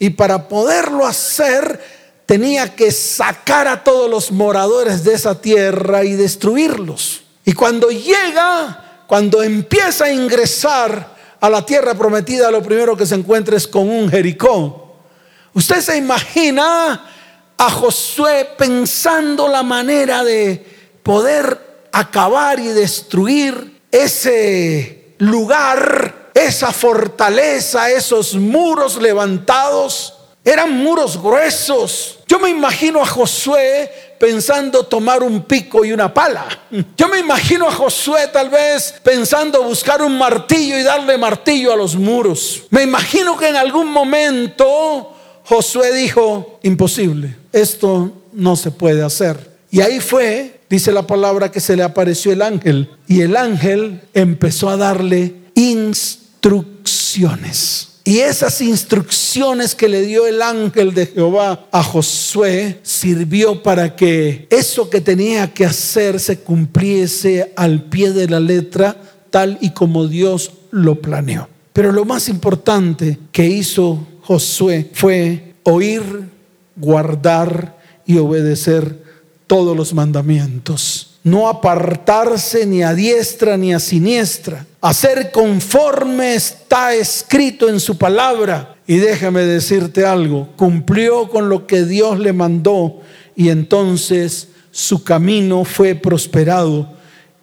Y 0.00 0.10
para 0.10 0.48
poderlo 0.48 1.06
hacer, 1.06 1.80
tenía 2.26 2.74
que 2.74 2.90
sacar 2.90 3.68
a 3.68 3.84
todos 3.84 4.10
los 4.10 4.32
moradores 4.32 5.04
de 5.04 5.14
esa 5.14 5.40
tierra 5.40 6.02
y 6.02 6.14
destruirlos. 6.14 7.20
Y 7.44 7.52
cuando 7.52 7.90
llega 7.90 8.82
cuando 9.06 9.42
empieza 9.42 10.06
a 10.06 10.12
ingresar 10.12 11.16
a 11.40 11.48
la 11.48 11.64
tierra 11.64 11.94
prometida, 11.94 12.50
lo 12.50 12.62
primero 12.62 12.96
que 12.96 13.06
se 13.06 13.14
encuentra 13.14 13.56
es 13.56 13.66
con 13.66 13.88
un 13.88 14.08
Jericó. 14.10 14.96
Usted 15.54 15.80
se 15.80 15.96
imagina 15.96 17.10
a 17.56 17.70
Josué 17.70 18.48
pensando 18.58 19.48
la 19.48 19.62
manera 19.62 20.24
de 20.24 20.64
poder 21.02 21.86
acabar 21.92 22.58
y 22.58 22.68
destruir 22.68 23.80
ese 23.90 25.14
lugar, 25.18 26.30
esa 26.34 26.72
fortaleza, 26.72 27.90
esos 27.90 28.34
muros 28.34 29.00
levantados. 29.00 30.14
Eran 30.44 30.72
muros 30.72 31.20
gruesos. 31.20 32.18
Yo 32.26 32.38
me 32.38 32.50
imagino 32.50 33.02
a 33.02 33.06
Josué 33.06 33.90
pensando 34.18 34.84
tomar 34.84 35.22
un 35.22 35.44
pico 35.44 35.84
y 35.84 35.92
una 35.92 36.12
pala. 36.12 36.46
Yo 36.96 37.08
me 37.08 37.18
imagino 37.18 37.68
a 37.68 37.72
Josué 37.72 38.28
tal 38.32 38.50
vez 38.50 38.94
pensando 39.02 39.62
buscar 39.62 40.02
un 40.02 40.16
martillo 40.16 40.78
y 40.78 40.82
darle 40.82 41.18
martillo 41.18 41.72
a 41.72 41.76
los 41.76 41.96
muros. 41.96 42.64
Me 42.70 42.82
imagino 42.82 43.36
que 43.36 43.48
en 43.48 43.56
algún 43.56 43.90
momento 43.90 45.12
Josué 45.44 45.94
dijo, 45.94 46.58
imposible, 46.62 47.36
esto 47.52 48.12
no 48.32 48.56
se 48.56 48.70
puede 48.70 49.02
hacer. 49.02 49.56
Y 49.70 49.80
ahí 49.80 50.00
fue, 50.00 50.60
dice 50.68 50.92
la 50.92 51.06
palabra, 51.06 51.50
que 51.50 51.60
se 51.60 51.76
le 51.76 51.82
apareció 51.82 52.32
el 52.32 52.42
ángel. 52.42 52.90
Y 53.06 53.20
el 53.20 53.36
ángel 53.36 54.00
empezó 54.14 54.70
a 54.70 54.76
darle 54.76 55.34
instrucciones. 55.54 57.95
Y 58.06 58.20
esas 58.20 58.60
instrucciones 58.60 59.74
que 59.74 59.88
le 59.88 60.02
dio 60.02 60.28
el 60.28 60.40
ángel 60.40 60.94
de 60.94 61.06
Jehová 61.06 61.66
a 61.72 61.82
Josué 61.82 62.78
sirvió 62.84 63.64
para 63.64 63.96
que 63.96 64.46
eso 64.48 64.88
que 64.88 65.00
tenía 65.00 65.52
que 65.52 65.66
hacer 65.66 66.20
se 66.20 66.38
cumpliese 66.38 67.52
al 67.56 67.82
pie 67.82 68.12
de 68.12 68.28
la 68.28 68.38
letra 68.38 68.96
tal 69.30 69.58
y 69.60 69.70
como 69.70 70.06
Dios 70.06 70.52
lo 70.70 71.00
planeó. 71.02 71.48
Pero 71.72 71.90
lo 71.90 72.04
más 72.04 72.28
importante 72.28 73.18
que 73.32 73.44
hizo 73.44 74.06
Josué 74.22 74.88
fue 74.92 75.54
oír, 75.64 76.30
guardar 76.76 77.76
y 78.06 78.18
obedecer 78.18 79.02
todos 79.48 79.76
los 79.76 79.92
mandamientos 79.92 81.15
no 81.26 81.48
apartarse 81.48 82.66
ni 82.66 82.84
a 82.84 82.94
diestra 82.94 83.56
ni 83.56 83.74
a 83.74 83.80
siniestra, 83.80 84.64
hacer 84.80 85.32
conforme 85.32 86.36
está 86.36 86.94
escrito 86.94 87.68
en 87.68 87.80
su 87.80 87.98
palabra. 87.98 88.76
Y 88.86 88.98
déjame 88.98 89.40
decirte 89.40 90.06
algo, 90.06 90.52
cumplió 90.54 91.28
con 91.28 91.48
lo 91.48 91.66
que 91.66 91.84
Dios 91.84 92.20
le 92.20 92.32
mandó 92.32 93.00
y 93.34 93.48
entonces 93.48 94.50
su 94.70 95.02
camino 95.02 95.64
fue 95.64 95.96
prosperado 95.96 96.94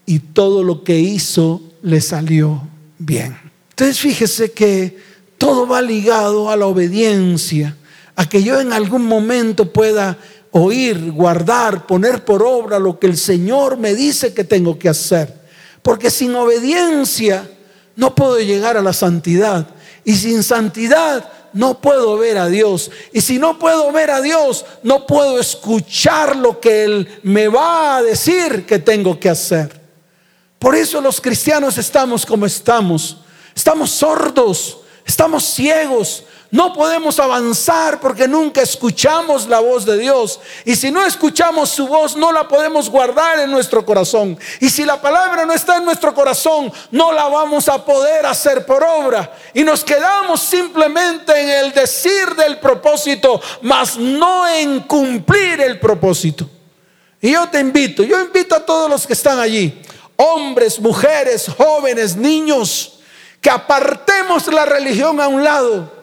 y 0.06 0.20
todo 0.20 0.64
lo 0.64 0.86
que 0.86 1.00
hizo 1.00 1.62
le 1.82 2.00
salió 2.00 2.66
bien. 2.98 3.38
Entonces 3.72 4.00
fíjese 4.00 4.54
que 4.54 4.98
todo 5.38 5.68
va 5.68 5.82
ligado 5.82 6.50
a 6.50 6.56
la 6.56 6.68
obediencia, 6.68 7.76
a 8.16 8.30
que 8.30 8.44
yo 8.44 8.62
en 8.62 8.72
algún 8.72 9.06
momento 9.06 9.74
pueda 9.74 10.18
oír, 10.54 11.12
guardar, 11.12 11.86
poner 11.86 12.24
por 12.24 12.44
obra 12.44 12.80
lo 12.80 13.00
que 13.00 13.08
el 13.08 13.18
Señor 13.18 13.78
me 13.78 13.94
dice 13.94 14.34
que 14.34 14.44
tengo 14.44 14.78
que 14.80 14.90
hacer. 14.90 15.34
Porque 15.82 16.10
sin 16.10 16.34
obediencia 16.36 17.50
no 17.96 18.16
puedo 18.16 18.40
llegar 18.40 18.78
a 18.78 18.82
la 18.82 18.94
santidad. 18.94 19.68
Y 20.04 20.16
sin 20.16 20.44
santidad 20.44 21.30
no 21.54 21.82
puedo 21.82 22.18
ver 22.18 22.38
a 22.38 22.48
Dios. 22.48 22.92
Y 23.12 23.22
si 23.22 23.40
no 23.40 23.58
puedo 23.58 23.92
ver 23.92 24.12
a 24.12 24.22
Dios, 24.22 24.66
no 24.84 25.08
puedo 25.08 25.40
escuchar 25.40 26.36
lo 26.36 26.60
que 26.60 26.84
Él 26.84 27.20
me 27.24 27.48
va 27.48 27.98
a 27.98 28.04
decir 28.04 28.66
que 28.66 28.80
tengo 28.80 29.20
que 29.20 29.30
hacer. 29.30 29.82
Por 30.60 30.76
eso 30.76 31.02
los 31.02 31.20
cristianos 31.20 31.78
estamos 31.78 32.26
como 32.26 32.46
estamos. 32.46 33.18
Estamos 33.56 33.92
sordos, 33.92 34.80
estamos 35.06 35.44
ciegos, 35.44 36.24
no 36.54 36.72
podemos 36.72 37.20
avanzar 37.20 38.00
porque 38.00 38.28
nunca 38.28 38.62
escuchamos 38.62 39.48
la 39.48 39.60
voz 39.60 39.86
de 39.88 39.98
Dios. 39.98 40.40
Y 40.66 40.76
si 40.76 40.92
no 40.92 41.04
escuchamos 41.04 41.72
su 41.72 41.88
voz, 41.88 42.16
no 42.16 42.32
la 42.32 42.48
podemos 42.48 42.92
guardar 42.92 43.40
en 43.40 43.50
nuestro 43.50 43.84
corazón. 43.84 44.38
Y 44.60 44.70
si 44.70 44.86
la 44.86 45.02
palabra 45.02 45.48
no 45.48 45.54
está 45.54 45.78
en 45.78 45.86
nuestro 45.86 46.14
corazón, 46.14 46.72
no 46.92 47.12
la 47.12 47.28
vamos 47.28 47.68
a 47.70 47.84
poder 47.84 48.28
hacer 48.28 48.68
por 48.68 48.84
obra. 48.84 49.36
Y 49.56 49.64
nos 49.64 49.84
quedamos 49.84 50.42
simplemente 50.42 51.42
en 51.42 51.50
el 51.50 51.72
decir 51.74 52.36
del 52.36 52.60
propósito, 52.60 53.42
mas 53.64 53.98
no 53.98 54.48
en 54.48 54.82
cumplir 54.82 55.60
el 55.60 55.80
propósito. 55.80 56.48
Y 57.20 57.32
yo 57.32 57.50
te 57.50 57.60
invito, 57.62 58.04
yo 58.04 58.22
invito 58.22 58.54
a 58.54 58.64
todos 58.64 58.88
los 58.88 59.08
que 59.08 59.14
están 59.14 59.40
allí, 59.40 59.82
hombres, 60.18 60.80
mujeres, 60.80 61.48
jóvenes, 61.58 62.16
niños, 62.16 63.00
que 63.42 63.50
apartemos 63.50 64.46
la 64.54 64.66
religión 64.66 65.20
a 65.20 65.28
un 65.28 65.44
lado 65.44 66.03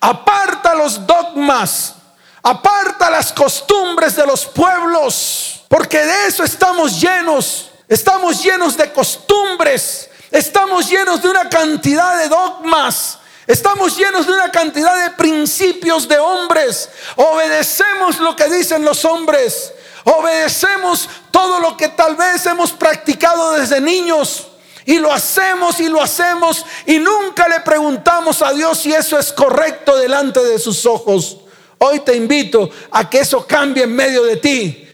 Aparta 0.00 0.74
los 0.74 1.06
dogmas, 1.06 1.94
aparta 2.42 3.10
las 3.10 3.32
costumbres 3.32 4.16
de 4.16 4.26
los 4.26 4.46
pueblos, 4.46 5.64
porque 5.68 5.98
de 5.98 6.26
eso 6.26 6.44
estamos 6.44 7.00
llenos. 7.00 7.68
Estamos 7.88 8.42
llenos 8.42 8.74
de 8.78 8.90
costumbres, 8.90 10.08
estamos 10.30 10.88
llenos 10.88 11.20
de 11.20 11.28
una 11.28 11.46
cantidad 11.50 12.16
de 12.16 12.28
dogmas, 12.28 13.18
Estamos 13.46 13.96
llenos 13.96 14.26
de 14.26 14.32
una 14.32 14.50
cantidad 14.50 14.96
de 15.02 15.10
principios 15.10 16.06
de 16.06 16.18
hombres. 16.18 16.88
Obedecemos 17.16 18.18
lo 18.18 18.36
que 18.36 18.48
dicen 18.48 18.84
los 18.84 19.04
hombres. 19.04 19.72
Obedecemos 20.04 21.08
todo 21.30 21.58
lo 21.58 21.76
que 21.76 21.88
tal 21.88 22.14
vez 22.14 22.46
hemos 22.46 22.72
practicado 22.72 23.52
desde 23.52 23.80
niños. 23.80 24.46
Y 24.84 24.98
lo 24.98 25.12
hacemos 25.12 25.80
y 25.80 25.88
lo 25.88 26.02
hacemos 26.02 26.64
y 26.86 26.98
nunca 26.98 27.48
le 27.48 27.60
preguntamos 27.60 28.42
a 28.42 28.52
Dios 28.52 28.78
si 28.78 28.92
eso 28.92 29.18
es 29.18 29.32
correcto 29.32 29.96
delante 29.96 30.42
de 30.42 30.58
sus 30.58 30.84
ojos. 30.86 31.38
Hoy 31.78 32.00
te 32.00 32.16
invito 32.16 32.70
a 32.90 33.08
que 33.08 33.20
eso 33.20 33.46
cambie 33.46 33.84
en 33.84 33.94
medio 33.94 34.24
de 34.24 34.36
ti 34.36 34.86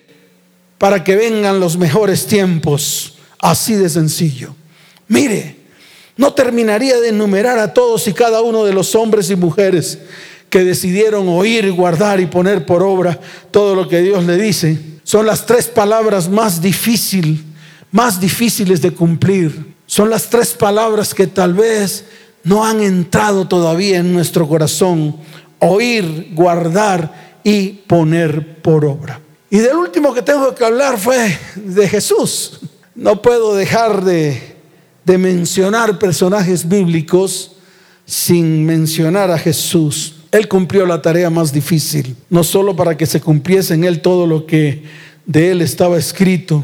para 0.78 1.02
que 1.02 1.16
vengan 1.16 1.60
los 1.60 1.76
mejores 1.76 2.26
tiempos. 2.26 3.14
Así 3.40 3.74
de 3.74 3.88
sencillo. 3.88 4.54
Mire, 5.06 5.56
no 6.16 6.32
terminaría 6.34 6.98
de 7.00 7.10
enumerar 7.10 7.58
a 7.58 7.72
todos 7.72 8.08
y 8.08 8.12
cada 8.12 8.42
uno 8.42 8.64
de 8.64 8.72
los 8.72 8.94
hombres 8.94 9.30
y 9.30 9.36
mujeres 9.36 9.98
que 10.50 10.64
decidieron 10.64 11.28
oír, 11.28 11.70
guardar 11.72 12.20
y 12.20 12.26
poner 12.26 12.66
por 12.66 12.82
obra 12.82 13.20
todo 13.50 13.74
lo 13.74 13.88
que 13.88 14.00
Dios 14.00 14.24
le 14.24 14.36
dice. 14.36 14.78
Son 15.04 15.26
las 15.26 15.46
tres 15.46 15.68
palabras 15.68 16.28
más 16.28 16.60
difíciles, 16.60 17.40
más 17.90 18.20
difíciles 18.20 18.82
de 18.82 18.90
cumplir. 18.90 19.77
Son 19.88 20.10
las 20.10 20.28
tres 20.28 20.52
palabras 20.52 21.14
que 21.14 21.26
tal 21.26 21.54
vez 21.54 22.04
no 22.44 22.62
han 22.62 22.82
entrado 22.82 23.48
todavía 23.48 23.96
en 23.96 24.12
nuestro 24.12 24.46
corazón. 24.46 25.16
Oír, 25.60 26.28
guardar 26.34 27.40
y 27.42 27.70
poner 27.70 28.60
por 28.60 28.84
obra. 28.84 29.18
Y 29.48 29.56
del 29.56 29.76
último 29.76 30.12
que 30.12 30.20
tengo 30.20 30.54
que 30.54 30.62
hablar 30.62 30.98
fue 30.98 31.38
de 31.56 31.88
Jesús. 31.88 32.60
No 32.94 33.22
puedo 33.22 33.56
dejar 33.56 34.04
de, 34.04 34.56
de 35.06 35.16
mencionar 35.16 35.98
personajes 35.98 36.68
bíblicos 36.68 37.52
sin 38.04 38.66
mencionar 38.66 39.30
a 39.30 39.38
Jesús. 39.38 40.16
Él 40.30 40.48
cumplió 40.48 40.84
la 40.84 41.00
tarea 41.00 41.30
más 41.30 41.50
difícil, 41.50 42.14
no 42.28 42.44
solo 42.44 42.76
para 42.76 42.94
que 42.94 43.06
se 43.06 43.22
cumpliese 43.22 43.72
en 43.72 43.84
él 43.84 44.02
todo 44.02 44.26
lo 44.26 44.44
que 44.44 44.82
de 45.24 45.50
él 45.50 45.62
estaba 45.62 45.96
escrito, 45.96 46.62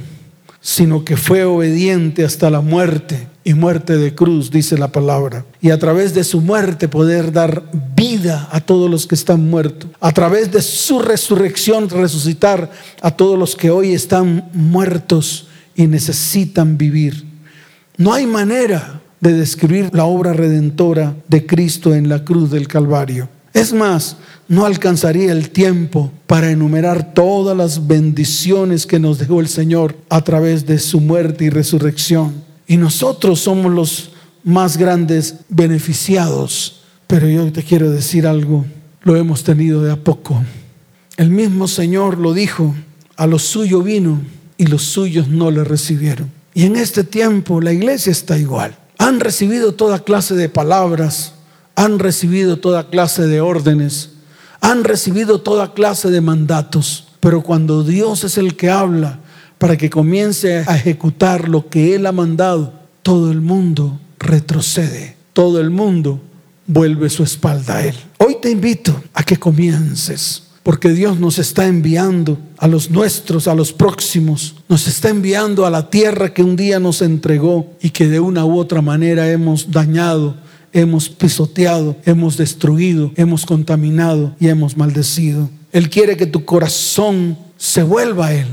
sino 0.64 1.04
que 1.04 1.18
fue 1.18 1.44
obediente 1.44 2.24
hasta 2.24 2.48
la 2.48 2.62
muerte 2.62 3.28
y 3.44 3.52
muerte 3.52 3.98
de 3.98 4.14
cruz, 4.14 4.50
dice 4.50 4.78
la 4.78 4.90
palabra. 4.90 5.44
Y 5.60 5.68
a 5.68 5.78
través 5.78 6.14
de 6.14 6.24
su 6.24 6.40
muerte 6.40 6.88
poder 6.88 7.32
dar 7.32 7.64
vida 7.94 8.48
a 8.50 8.60
todos 8.60 8.90
los 8.90 9.06
que 9.06 9.14
están 9.14 9.50
muertos. 9.50 9.90
A 10.00 10.10
través 10.12 10.50
de 10.50 10.62
su 10.62 11.00
resurrección 11.00 11.90
resucitar 11.90 12.70
a 13.02 13.10
todos 13.10 13.38
los 13.38 13.54
que 13.56 13.70
hoy 13.70 13.92
están 13.92 14.48
muertos 14.54 15.48
y 15.76 15.86
necesitan 15.86 16.78
vivir. 16.78 17.26
No 17.98 18.14
hay 18.14 18.24
manera 18.24 19.02
de 19.20 19.34
describir 19.34 19.90
la 19.92 20.06
obra 20.06 20.32
redentora 20.32 21.14
de 21.28 21.44
Cristo 21.44 21.94
en 21.94 22.08
la 22.08 22.24
cruz 22.24 22.50
del 22.50 22.68
Calvario. 22.68 23.28
Es 23.54 23.72
más, 23.72 24.16
no 24.48 24.66
alcanzaría 24.66 25.32
el 25.32 25.50
tiempo 25.50 26.12
para 26.26 26.50
enumerar 26.50 27.14
todas 27.14 27.56
las 27.56 27.86
bendiciones 27.86 28.84
que 28.84 28.98
nos 28.98 29.18
dejó 29.18 29.40
el 29.40 29.48
Señor 29.48 29.96
a 30.10 30.22
través 30.22 30.66
de 30.66 30.78
su 30.78 31.00
muerte 31.00 31.44
y 31.44 31.50
resurrección. 31.50 32.44
Y 32.66 32.76
nosotros 32.76 33.40
somos 33.40 33.72
los 33.72 34.10
más 34.42 34.76
grandes 34.76 35.36
beneficiados. 35.48 36.82
Pero 37.06 37.28
yo 37.28 37.50
te 37.52 37.62
quiero 37.62 37.90
decir 37.90 38.26
algo, 38.26 38.66
lo 39.02 39.16
hemos 39.16 39.44
tenido 39.44 39.82
de 39.82 39.92
a 39.92 39.96
poco. 39.96 40.42
El 41.16 41.30
mismo 41.30 41.68
Señor 41.68 42.18
lo 42.18 42.34
dijo, 42.34 42.74
a 43.16 43.28
los 43.28 43.42
suyos 43.42 43.84
vino 43.84 44.20
y 44.56 44.66
los 44.66 44.82
suyos 44.82 45.28
no 45.28 45.52
le 45.52 45.62
recibieron. 45.62 46.30
Y 46.54 46.64
en 46.64 46.74
este 46.74 47.04
tiempo 47.04 47.60
la 47.60 47.72
iglesia 47.72 48.10
está 48.10 48.36
igual. 48.36 48.76
Han 48.98 49.20
recibido 49.20 49.74
toda 49.74 50.02
clase 50.02 50.34
de 50.34 50.48
palabras, 50.48 51.34
han 51.76 51.98
recibido 51.98 52.58
toda 52.58 52.88
clase 52.88 53.26
de 53.26 53.40
órdenes, 53.40 54.10
han 54.60 54.84
recibido 54.84 55.40
toda 55.40 55.74
clase 55.74 56.10
de 56.10 56.20
mandatos, 56.20 57.08
pero 57.20 57.42
cuando 57.42 57.82
Dios 57.82 58.24
es 58.24 58.38
el 58.38 58.56
que 58.56 58.70
habla 58.70 59.18
para 59.58 59.76
que 59.76 59.90
comience 59.90 60.64
a 60.66 60.76
ejecutar 60.76 61.48
lo 61.48 61.68
que 61.68 61.94
Él 61.94 62.06
ha 62.06 62.12
mandado, 62.12 62.72
todo 63.02 63.30
el 63.30 63.40
mundo 63.40 63.98
retrocede, 64.18 65.16
todo 65.32 65.60
el 65.60 65.70
mundo 65.70 66.20
vuelve 66.66 67.10
su 67.10 67.22
espalda 67.22 67.76
a 67.76 67.86
Él. 67.86 67.94
Hoy 68.18 68.36
te 68.40 68.50
invito 68.50 69.02
a 69.12 69.22
que 69.22 69.36
comiences 69.36 70.44
porque 70.64 70.88
Dios 70.88 71.20
nos 71.20 71.38
está 71.38 71.66
enviando 71.66 72.38
a 72.56 72.66
los 72.66 72.90
nuestros, 72.90 73.48
a 73.48 73.54
los 73.54 73.74
próximos, 73.74 74.56
nos 74.66 74.88
está 74.88 75.10
enviando 75.10 75.66
a 75.66 75.70
la 75.70 75.90
tierra 75.90 76.32
que 76.32 76.42
un 76.42 76.56
día 76.56 76.80
nos 76.80 77.02
entregó 77.02 77.74
y 77.82 77.90
que 77.90 78.08
de 78.08 78.18
una 78.18 78.46
u 78.46 78.58
otra 78.58 78.80
manera 78.80 79.30
hemos 79.30 79.70
dañado, 79.70 80.36
hemos 80.74 81.08
pisoteado, 81.08 81.96
hemos 82.04 82.36
destruido, 82.36 83.12
hemos 83.16 83.46
contaminado 83.46 84.36
y 84.38 84.48
hemos 84.48 84.76
maldecido. 84.76 85.48
Él 85.72 85.88
quiere 85.88 86.16
que 86.16 86.26
tu 86.26 86.44
corazón 86.44 87.38
se 87.56 87.82
vuelva 87.82 88.26
a 88.26 88.34
Él, 88.34 88.48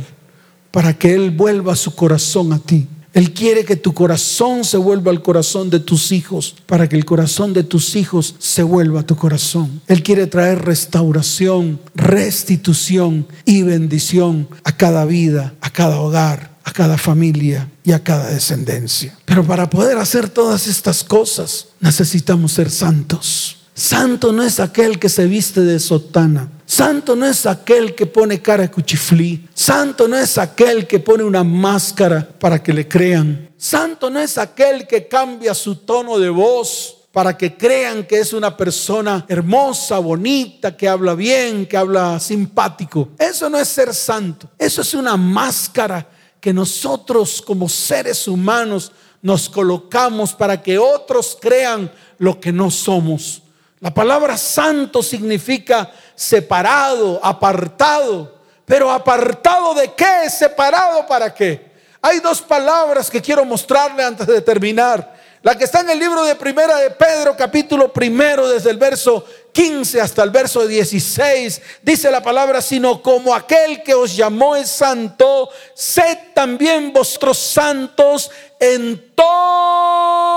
para 0.71 0.97
que 0.97 1.13
Él 1.13 1.31
vuelva 1.31 1.75
su 1.75 1.93
corazón 1.93 2.53
a 2.53 2.59
ti. 2.59 2.87
Él 3.13 3.33
quiere 3.33 3.65
que 3.65 3.75
tu 3.75 3.93
corazón 3.93 4.63
se 4.63 4.77
vuelva 4.77 5.11
al 5.11 5.21
corazón 5.21 5.69
de 5.69 5.81
tus 5.81 6.13
hijos, 6.13 6.55
para 6.65 6.87
que 6.87 6.95
el 6.95 7.03
corazón 7.03 7.53
de 7.53 7.63
tus 7.63 7.97
hijos 7.97 8.35
se 8.39 8.63
vuelva 8.63 9.01
a 9.01 9.05
tu 9.05 9.17
corazón. 9.17 9.81
Él 9.87 10.01
quiere 10.01 10.27
traer 10.27 10.63
restauración, 10.63 11.79
restitución 11.93 13.27
y 13.43 13.63
bendición 13.63 14.47
a 14.63 14.77
cada 14.77 15.03
vida, 15.03 15.53
a 15.59 15.69
cada 15.71 15.99
hogar, 15.99 16.50
a 16.63 16.71
cada 16.71 16.97
familia 16.97 17.69
y 17.83 17.91
a 17.91 18.03
cada 18.03 18.29
descendencia. 18.29 19.17
Pero 19.25 19.45
para 19.45 19.69
poder 19.69 19.97
hacer 19.97 20.29
todas 20.29 20.67
estas 20.67 21.03
cosas 21.03 21.67
necesitamos 21.79 22.53
ser 22.53 22.69
santos. 22.69 23.57
Santo 23.73 24.31
no 24.31 24.43
es 24.43 24.59
aquel 24.59 24.99
que 24.99 25.09
se 25.09 25.25
viste 25.25 25.61
de 25.61 25.79
sotana. 25.79 26.49
Santo 26.65 27.15
no 27.15 27.25
es 27.25 27.45
aquel 27.45 27.95
que 27.95 28.05
pone 28.05 28.41
cara 28.41 28.63
de 28.63 28.71
cuchiflí. 28.71 29.47
Santo 29.53 30.07
no 30.07 30.17
es 30.17 30.37
aquel 30.37 30.87
que 30.87 30.99
pone 30.99 31.23
una 31.23 31.43
máscara 31.43 32.27
para 32.39 32.61
que 32.61 32.73
le 32.73 32.87
crean. 32.87 33.49
Santo 33.57 34.09
no 34.09 34.19
es 34.19 34.37
aquel 34.37 34.87
que 34.87 35.07
cambia 35.07 35.53
su 35.53 35.75
tono 35.77 36.19
de 36.19 36.29
voz 36.29 36.97
para 37.11 37.37
que 37.37 37.57
crean 37.57 38.05
que 38.05 38.19
es 38.19 38.33
una 38.33 38.55
persona 38.55 39.25
hermosa, 39.27 39.99
bonita, 39.99 40.77
que 40.77 40.87
habla 40.87 41.13
bien, 41.13 41.65
que 41.65 41.75
habla 41.75 42.19
simpático. 42.19 43.09
Eso 43.19 43.49
no 43.49 43.57
es 43.57 43.67
ser 43.67 43.93
santo. 43.93 44.49
Eso 44.57 44.81
es 44.81 44.93
una 44.93 45.17
máscara 45.17 46.07
que 46.41 46.51
nosotros 46.51 47.41
como 47.41 47.69
seres 47.69 48.27
humanos 48.27 48.91
nos 49.21 49.47
colocamos 49.47 50.33
para 50.33 50.61
que 50.61 50.77
otros 50.77 51.37
crean 51.39 51.89
lo 52.17 52.39
que 52.39 52.51
no 52.51 52.71
somos. 52.71 53.43
La 53.79 53.93
palabra 53.93 54.37
santo 54.37 55.01
significa 55.01 55.91
separado, 56.15 57.19
apartado. 57.23 58.41
Pero 58.65 58.91
apartado 58.91 59.73
de 59.73 59.93
qué? 59.93 60.29
Separado 60.29 61.05
para 61.07 61.33
qué? 61.33 61.71
Hay 62.01 62.19
dos 62.19 62.41
palabras 62.41 63.09
que 63.09 63.21
quiero 63.21 63.45
mostrarle 63.45 64.03
antes 64.03 64.25
de 64.25 64.41
terminar. 64.41 65.20
La 65.43 65.57
que 65.57 65.63
está 65.63 65.79
en 65.79 65.89
el 65.89 65.97
libro 65.97 66.23
de 66.23 66.35
Primera 66.35 66.75
de 66.77 66.91
Pedro, 66.91 67.35
capítulo 67.35 67.91
primero, 67.91 68.47
desde 68.47 68.69
el 68.69 68.77
verso 68.77 69.25
15 69.51 69.99
hasta 69.99 70.21
el 70.21 70.29
verso 70.29 70.67
16, 70.67 71.61
dice 71.81 72.11
la 72.11 72.21
palabra, 72.21 72.61
sino 72.61 73.01
como 73.01 73.33
aquel 73.33 73.81
que 73.81 73.95
os 73.95 74.15
llamó 74.15 74.55
es 74.55 74.69
santo, 74.69 75.49
sed 75.73 76.15
también 76.35 76.93
vosotros 76.93 77.39
santos 77.39 78.29
en 78.59 79.15
toda. 79.15 80.27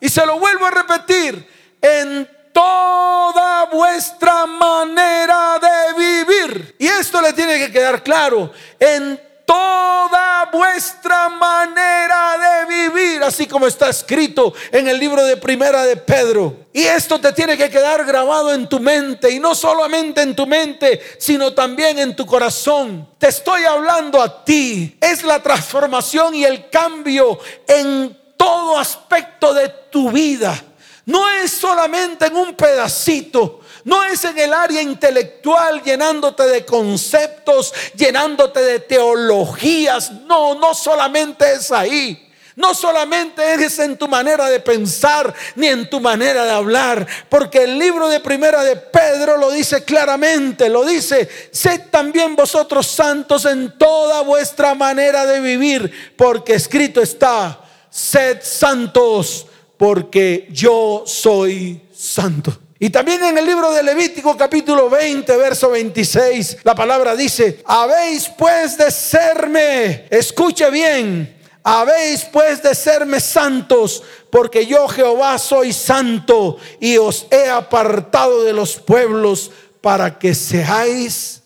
Y 0.00 0.08
se 0.08 0.24
lo 0.24 0.38
vuelvo 0.38 0.64
a 0.64 0.70
repetir, 0.70 1.46
en 1.82 2.26
toda 2.50 3.66
vuestra 3.66 4.46
manera 4.46 5.58
de 5.60 5.92
vivir. 6.24 6.76
Y 6.78 6.86
esto 6.86 7.20
le 7.20 7.34
tiene 7.34 7.58
que 7.58 7.70
quedar 7.70 8.02
claro. 8.02 8.52
En 8.80 9.20
toda 9.44 10.50
vuestra 10.52 11.28
manera 11.28 12.36
de 12.38 12.88
vivir, 12.88 13.22
así 13.22 13.46
como 13.46 13.66
está 13.66 13.88
escrito 13.88 14.52
en 14.70 14.88
el 14.88 14.98
libro 14.98 15.24
de 15.24 15.36
Primera 15.36 15.84
de 15.84 15.96
Pedro. 15.96 16.66
Y 16.72 16.82
esto 16.82 17.20
te 17.20 17.32
tiene 17.32 17.56
que 17.56 17.70
quedar 17.70 18.04
grabado 18.04 18.52
en 18.52 18.68
tu 18.68 18.80
mente, 18.80 19.30
y 19.30 19.38
no 19.38 19.54
solamente 19.54 20.22
en 20.22 20.34
tu 20.34 20.46
mente, 20.46 21.00
sino 21.18 21.52
también 21.52 21.98
en 21.98 22.14
tu 22.14 22.26
corazón. 22.26 23.08
Te 23.18 23.28
estoy 23.28 23.64
hablando 23.64 24.20
a 24.20 24.44
ti. 24.44 24.96
Es 25.00 25.22
la 25.24 25.42
transformación 25.42 26.34
y 26.34 26.44
el 26.44 26.68
cambio 26.70 27.38
en 27.66 28.16
todo 28.36 28.78
aspecto 28.78 29.54
de 29.54 29.68
tu 29.90 30.10
vida. 30.10 30.62
No 31.04 31.28
es 31.30 31.50
solamente 31.50 32.26
en 32.26 32.36
un 32.36 32.54
pedacito, 32.54 33.60
no 33.84 34.04
es 34.04 34.24
en 34.24 34.38
el 34.38 34.52
área 34.52 34.80
intelectual 34.80 35.82
llenándote 35.82 36.44
de 36.44 36.64
conceptos, 36.64 37.72
llenándote 37.94 38.60
de 38.60 38.80
teologías. 38.80 40.10
No, 40.10 40.54
no 40.54 40.74
solamente 40.74 41.52
es 41.52 41.72
ahí. 41.72 42.28
No 42.54 42.74
solamente 42.74 43.54
es 43.54 43.78
en 43.78 43.96
tu 43.96 44.06
manera 44.08 44.48
de 44.50 44.60
pensar 44.60 45.34
ni 45.54 45.68
en 45.68 45.88
tu 45.88 46.00
manera 46.00 46.44
de 46.44 46.50
hablar, 46.50 47.06
porque 47.30 47.64
el 47.64 47.78
libro 47.78 48.08
de 48.08 48.20
Primera 48.20 48.62
de 48.62 48.76
Pedro 48.76 49.38
lo 49.38 49.50
dice 49.50 49.84
claramente, 49.84 50.68
lo 50.68 50.84
dice, 50.84 51.28
sed 51.50 51.88
también 51.90 52.36
vosotros 52.36 52.86
santos 52.86 53.46
en 53.46 53.78
toda 53.78 54.20
vuestra 54.20 54.74
manera 54.74 55.24
de 55.24 55.40
vivir, 55.40 56.14
porque 56.14 56.52
escrito 56.54 57.00
está, 57.00 57.58
sed 57.88 58.40
santos, 58.42 59.46
porque 59.78 60.46
yo 60.50 61.04
soy 61.06 61.80
santo. 61.90 62.58
Y 62.82 62.90
también 62.90 63.22
en 63.22 63.38
el 63.38 63.46
libro 63.46 63.70
de 63.70 63.80
Levítico 63.80 64.36
capítulo 64.36 64.90
20, 64.90 65.36
verso 65.36 65.70
26, 65.70 66.56
la 66.64 66.74
palabra 66.74 67.14
dice, 67.14 67.62
habéis 67.64 68.28
pues 68.36 68.76
de 68.76 68.90
serme, 68.90 70.06
escuche 70.10 70.68
bien, 70.68 71.32
habéis 71.62 72.24
pues 72.24 72.60
de 72.60 72.74
serme 72.74 73.20
santos, 73.20 74.02
porque 74.30 74.66
yo 74.66 74.88
Jehová 74.88 75.38
soy 75.38 75.72
santo 75.72 76.56
y 76.80 76.96
os 76.96 77.28
he 77.30 77.48
apartado 77.48 78.42
de 78.42 78.52
los 78.52 78.74
pueblos 78.80 79.52
para 79.80 80.18
que 80.18 80.34
seáis 80.34 81.40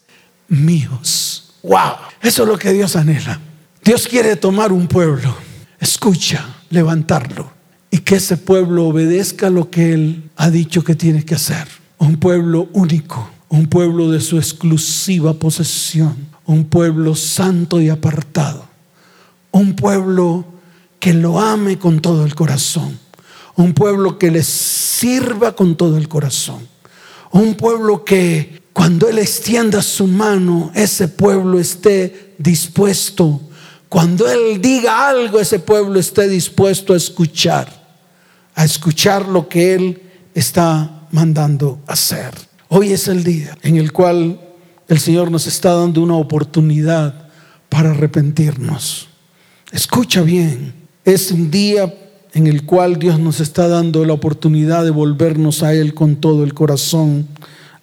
míos. 0.49 1.53
Wow, 1.63 1.97
eso 2.23 2.45
es 2.45 2.49
lo 2.49 2.59
que 2.59 2.73
Dios 2.73 2.97
anhela. 2.97 3.39
Dios 3.85 4.09
quiere 4.09 4.37
tomar 4.37 4.73
un 4.73 4.89
pueblo, 4.89 5.37
escucha, 5.79 6.57
levantarlo 6.71 7.56
y 7.97 8.01
que 8.01 8.17
ese 8.17 8.37
pueblo 8.37 8.89
obedezca 8.89 9.49
lo 9.49 9.71
que 9.71 9.95
Él 9.95 10.29
ha 10.37 10.51
dicho 10.51 10.85
que 10.85 10.95
tiene 10.95 11.25
que 11.25 11.35
hacer. 11.35 11.67
Un 11.97 12.19
pueblo 12.19 12.69
único, 12.75 13.27
un 13.49 13.69
pueblo 13.69 14.11
de 14.11 14.21
su 14.21 14.37
exclusiva 14.37 15.33
posesión, 15.33 16.15
un 16.45 16.67
pueblo 16.67 17.15
santo 17.15 17.81
y 17.81 17.89
apartado, 17.89 18.67
un 19.51 19.75
pueblo 19.75 20.45
que 21.01 21.15
lo 21.15 21.41
ame 21.41 21.79
con 21.79 22.01
todo 22.01 22.27
el 22.27 22.35
corazón, 22.35 22.99
un 23.55 23.73
pueblo 23.73 24.19
que 24.19 24.31
le 24.31 24.43
sirva 24.43 25.57
con 25.57 25.75
todo 25.75 25.97
el 25.97 26.07
corazón, 26.07 26.69
un 27.31 27.55
pueblo 27.55 28.05
que 28.05 28.61
cuando 28.75 29.09
Él 29.09 29.19
extienda 29.19 29.81
su 29.81 30.07
mano, 30.07 30.71
ese 30.75 31.09
pueblo 31.09 31.59
esté 31.59 32.35
dispuesto. 32.37 33.41
Cuando 33.89 34.29
Él 34.29 34.61
diga 34.61 35.09
algo, 35.09 35.41
ese 35.41 35.61
pueblo 35.61 35.99
esté 35.99 36.29
dispuesto 36.29 36.93
a 36.93 36.99
escuchar 36.99 37.76
a 38.57 38.65
escuchar 38.65 39.29
lo 39.29 39.49
que 39.49 39.75
Él 39.75 40.03
está 40.35 41.07
mandando 41.13 41.79
hacer. 41.87 42.33
Hoy 42.69 42.93
es 42.93 43.07
el 43.07 43.23
día 43.23 43.57
en 43.63 43.77
el 43.77 43.93
cual 43.93 44.41
el 44.89 44.99
Señor 44.99 45.31
nos 45.31 45.47
está 45.47 45.75
dando 45.75 46.03
una 46.03 46.17
oportunidad 46.17 47.29
para 47.69 47.91
arrepentirnos. 47.91 49.09
Escucha 49.71 50.23
bien, 50.23 50.75
es 51.05 51.31
un 51.31 51.51
día 51.51 51.95
en 52.33 52.47
el 52.47 52.65
cual 52.65 52.99
Dios 52.99 53.21
nos 53.21 53.41
está 53.41 53.69
dando 53.69 54.05
la 54.05 54.15
oportunidad 54.15 54.85
de 54.85 54.91
volvernos 54.91 55.63
a 55.63 55.75
Él 55.75 55.93
con 55.93 56.17
todo 56.17 56.43
el 56.43 56.55
corazón 56.55 57.29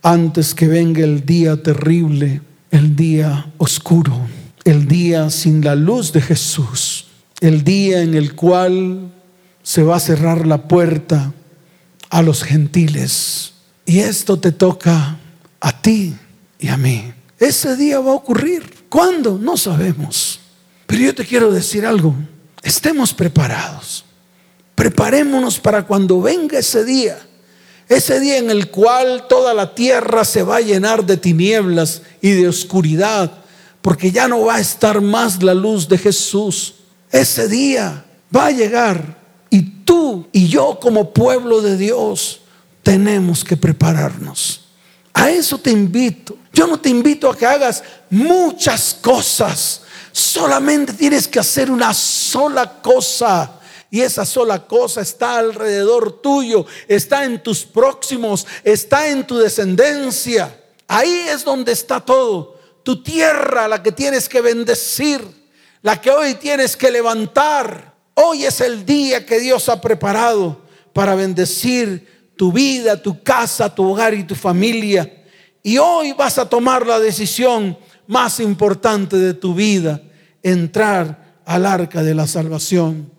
antes 0.02 0.56
que 0.56 0.68
venga 0.68 1.04
el 1.04 1.24
día 1.24 1.62
terrible, 1.62 2.42
el 2.72 2.96
día 2.96 3.52
oscuro, 3.58 4.20
el 4.66 4.88
día 4.88 5.30
sin 5.30 5.64
la 5.64 5.76
luz 5.76 6.12
de 6.14 6.22
Jesús, 6.22 7.08
el 7.42 7.64
día 7.64 8.02
en 8.02 8.16
el 8.16 8.36
cual 8.36 9.12
se 9.64 9.82
va 9.82 9.96
a 9.96 10.00
cerrar 10.02 10.46
la 10.46 10.68
puerta 10.68 11.34
a 12.10 12.22
los 12.22 12.44
gentiles. 12.44 13.54
Y 13.86 14.00
esto 14.00 14.38
te 14.38 14.52
toca 14.52 15.18
a 15.60 15.82
ti 15.82 16.16
y 16.60 16.68
a 16.68 16.78
mí. 16.78 17.12
Ese 17.40 17.76
día 17.76 18.00
va 18.00 18.12
a 18.12 18.16
ocurrir. 18.16 18.86
¿Cuándo? 18.90 19.38
No 19.38 19.58
sabemos. 19.58 20.40
Pero 20.86 21.02
yo 21.02 21.16
te 21.16 21.26
quiero 21.26 21.52
decir 21.52 21.86
algo. 21.86 22.14
Estemos 22.62 23.14
preparados. 23.14 24.06
Preparémonos 24.76 25.60
para 25.60 25.86
cuando 25.86 26.22
venga 26.22 26.60
ese 26.60 26.84
día. 26.86 27.18
Ese 27.90 28.20
día 28.20 28.38
en 28.38 28.50
el 28.50 28.70
cual 28.70 29.26
toda 29.28 29.54
la 29.54 29.76
tierra 29.76 30.24
se 30.26 30.44
va 30.44 30.58
a 30.58 30.62
llenar 30.62 31.06
de 31.06 31.18
tinieblas 31.18 32.02
y 32.22 32.32
de 32.32 32.48
oscuridad. 32.48 33.32
Porque 33.82 34.12
ya 34.12 34.28
no 34.28 34.46
va 34.46 34.56
a 34.56 34.62
estar 34.62 35.02
más 35.02 35.42
la 35.42 35.54
luz 35.54 35.88
de 35.88 35.98
Jesús. 35.98 36.76
Ese 37.12 37.48
día 37.48 38.06
va 38.34 38.48
a 38.48 38.52
llegar 38.52 39.23
y 39.54 39.62
tú 39.86 40.28
y 40.32 40.48
yo 40.48 40.80
como 40.82 41.14
pueblo 41.14 41.62
de 41.62 41.78
Dios 41.78 42.42
tenemos 42.82 43.44
que 43.44 43.56
prepararnos. 43.56 44.62
A 45.14 45.30
eso 45.30 45.60
te 45.60 45.70
invito. 45.70 46.36
Yo 46.52 46.66
no 46.66 46.80
te 46.80 46.90
invito 46.90 47.30
a 47.30 47.38
que 47.38 47.46
hagas 47.46 47.84
muchas 48.10 48.96
cosas. 49.00 49.82
Solamente 50.12 50.94
tienes 50.94 51.28
que 51.28 51.38
hacer 51.38 51.70
una 51.70 51.94
sola 51.94 52.82
cosa. 52.82 53.60
Y 53.92 54.02
esa 54.02 54.26
sola 54.26 54.66
cosa 54.66 55.02
está 55.02 55.38
alrededor 55.38 56.20
tuyo, 56.20 56.66
está 56.88 57.24
en 57.24 57.44
tus 57.44 57.64
próximos, 57.64 58.48
está 58.64 59.08
en 59.10 59.28
tu 59.28 59.38
descendencia. 59.38 60.60
Ahí 60.88 61.28
es 61.30 61.46
donde 61.46 61.74
está 61.74 62.00
todo. 62.00 62.60
Tu 62.82 63.04
tierra, 63.04 63.68
la 63.68 63.84
que 63.84 63.92
tienes 63.92 64.28
que 64.28 64.42
bendecir, 64.42 65.24
la 65.84 66.02
que 66.02 66.10
hoy 66.10 66.34
tienes 66.34 66.76
que 66.76 66.90
levantar 66.90 67.93
Hoy 68.16 68.46
es 68.46 68.62
el 68.62 68.86
día 68.86 69.26
que 69.26 69.40
Dios 69.40 69.70
ha 69.70 69.82
preparado 69.82 70.62
para 70.94 71.16
bendecir 71.16 72.08
tu 72.36 72.52
vida, 72.52 73.02
tu 73.02 73.24
casa, 73.24 73.74
tu 73.74 73.84
hogar 73.84 74.14
y 74.14 74.24
tu 74.24 74.36
familia. 74.36 75.12
Y 75.64 75.78
hoy 75.78 76.14
vas 76.14 76.38
a 76.38 76.48
tomar 76.48 76.86
la 76.86 77.00
decisión 77.00 77.78
más 78.06 78.40
importante 78.40 79.18
de 79.18 79.34
tu 79.34 79.56
vida, 79.56 80.02
entrar 80.44 81.40
al 81.46 81.66
arca 81.66 82.04
de 82.04 82.14
la 82.14 82.28
salvación, 82.28 83.10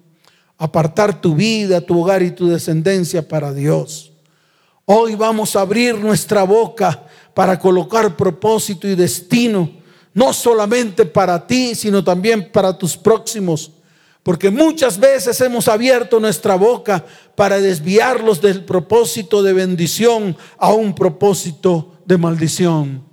apartar 0.58 1.20
tu 1.20 1.34
vida, 1.34 1.80
tu 1.80 2.00
hogar 2.00 2.22
y 2.22 2.30
tu 2.30 2.48
descendencia 2.48 3.26
para 3.26 3.52
Dios. 3.52 4.12
Hoy 4.84 5.16
vamos 5.16 5.56
a 5.56 5.62
abrir 5.62 5.96
nuestra 5.96 6.44
boca 6.44 7.02
para 7.32 7.58
colocar 7.58 8.16
propósito 8.16 8.86
y 8.86 8.94
destino, 8.94 9.70
no 10.12 10.32
solamente 10.32 11.04
para 11.04 11.44
ti, 11.44 11.74
sino 11.74 12.04
también 12.04 12.52
para 12.52 12.78
tus 12.78 12.96
próximos 12.96 13.72
porque 14.24 14.50
muchas 14.50 14.98
veces 14.98 15.38
hemos 15.42 15.68
abierto 15.68 16.18
nuestra 16.18 16.56
boca 16.56 17.04
para 17.36 17.60
desviarlos 17.60 18.40
del 18.40 18.64
propósito 18.64 19.42
de 19.42 19.52
bendición 19.52 20.34
a 20.58 20.72
un 20.72 20.94
propósito 20.94 21.98
de 22.06 22.16
maldición. 22.16 23.04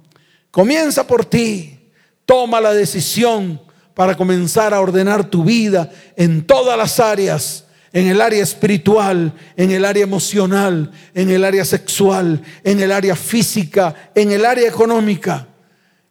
Comienza 0.50 1.06
por 1.06 1.26
ti. 1.26 1.78
Toma 2.26 2.62
la 2.62 2.74
decisión 2.74 3.62
para 3.93 4.15
comenzar 4.15 4.74
a 4.74 4.80
ordenar 4.80 5.30
tu 5.30 5.43
vida 5.43 5.91
en 6.15 6.45
todas 6.47 6.78
las 6.78 6.97
áreas, 7.02 7.65
en 7.91 8.08
el 8.08 8.21
área 8.21 8.41
espiritual, 8.41 9.34
en 9.58 9.71
el 9.71 9.84
área 9.84 10.04
emocional, 10.04 10.91
en 11.13 11.30
el 11.30 11.43
área 11.43 11.65
sexual, 11.65 12.41
en 12.63 12.80
el 12.80 12.89
área 12.89 13.17
física, 13.17 14.12
en 14.15 14.32
el 14.32 14.45
área 14.45 14.65
económica. 14.65 15.50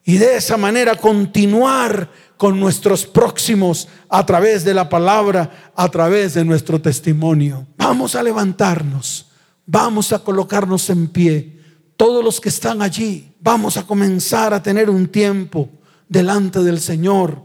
Y 0.05 0.19
de 0.19 0.37
esa 0.37 0.59
manera 0.59 0.95
continuar 0.95 2.11
con 2.41 2.59
nuestros 2.59 3.05
próximos 3.05 3.87
a 4.09 4.25
través 4.25 4.65
de 4.65 4.73
la 4.73 4.89
palabra, 4.89 5.73
a 5.77 5.91
través 5.91 6.33
de 6.33 6.43
nuestro 6.43 6.81
testimonio. 6.81 7.67
Vamos 7.77 8.15
a 8.15 8.23
levantarnos, 8.23 9.27
vamos 9.67 10.11
a 10.15 10.21
colocarnos 10.21 10.89
en 10.89 11.09
pie. 11.09 11.61
Todos 11.99 12.25
los 12.25 12.41
que 12.41 12.49
están 12.49 12.81
allí, 12.81 13.31
vamos 13.41 13.77
a 13.77 13.87
comenzar 13.87 14.55
a 14.55 14.63
tener 14.63 14.89
un 14.89 15.09
tiempo 15.09 15.69
delante 16.09 16.61
del 16.61 16.81
Señor. 16.81 17.43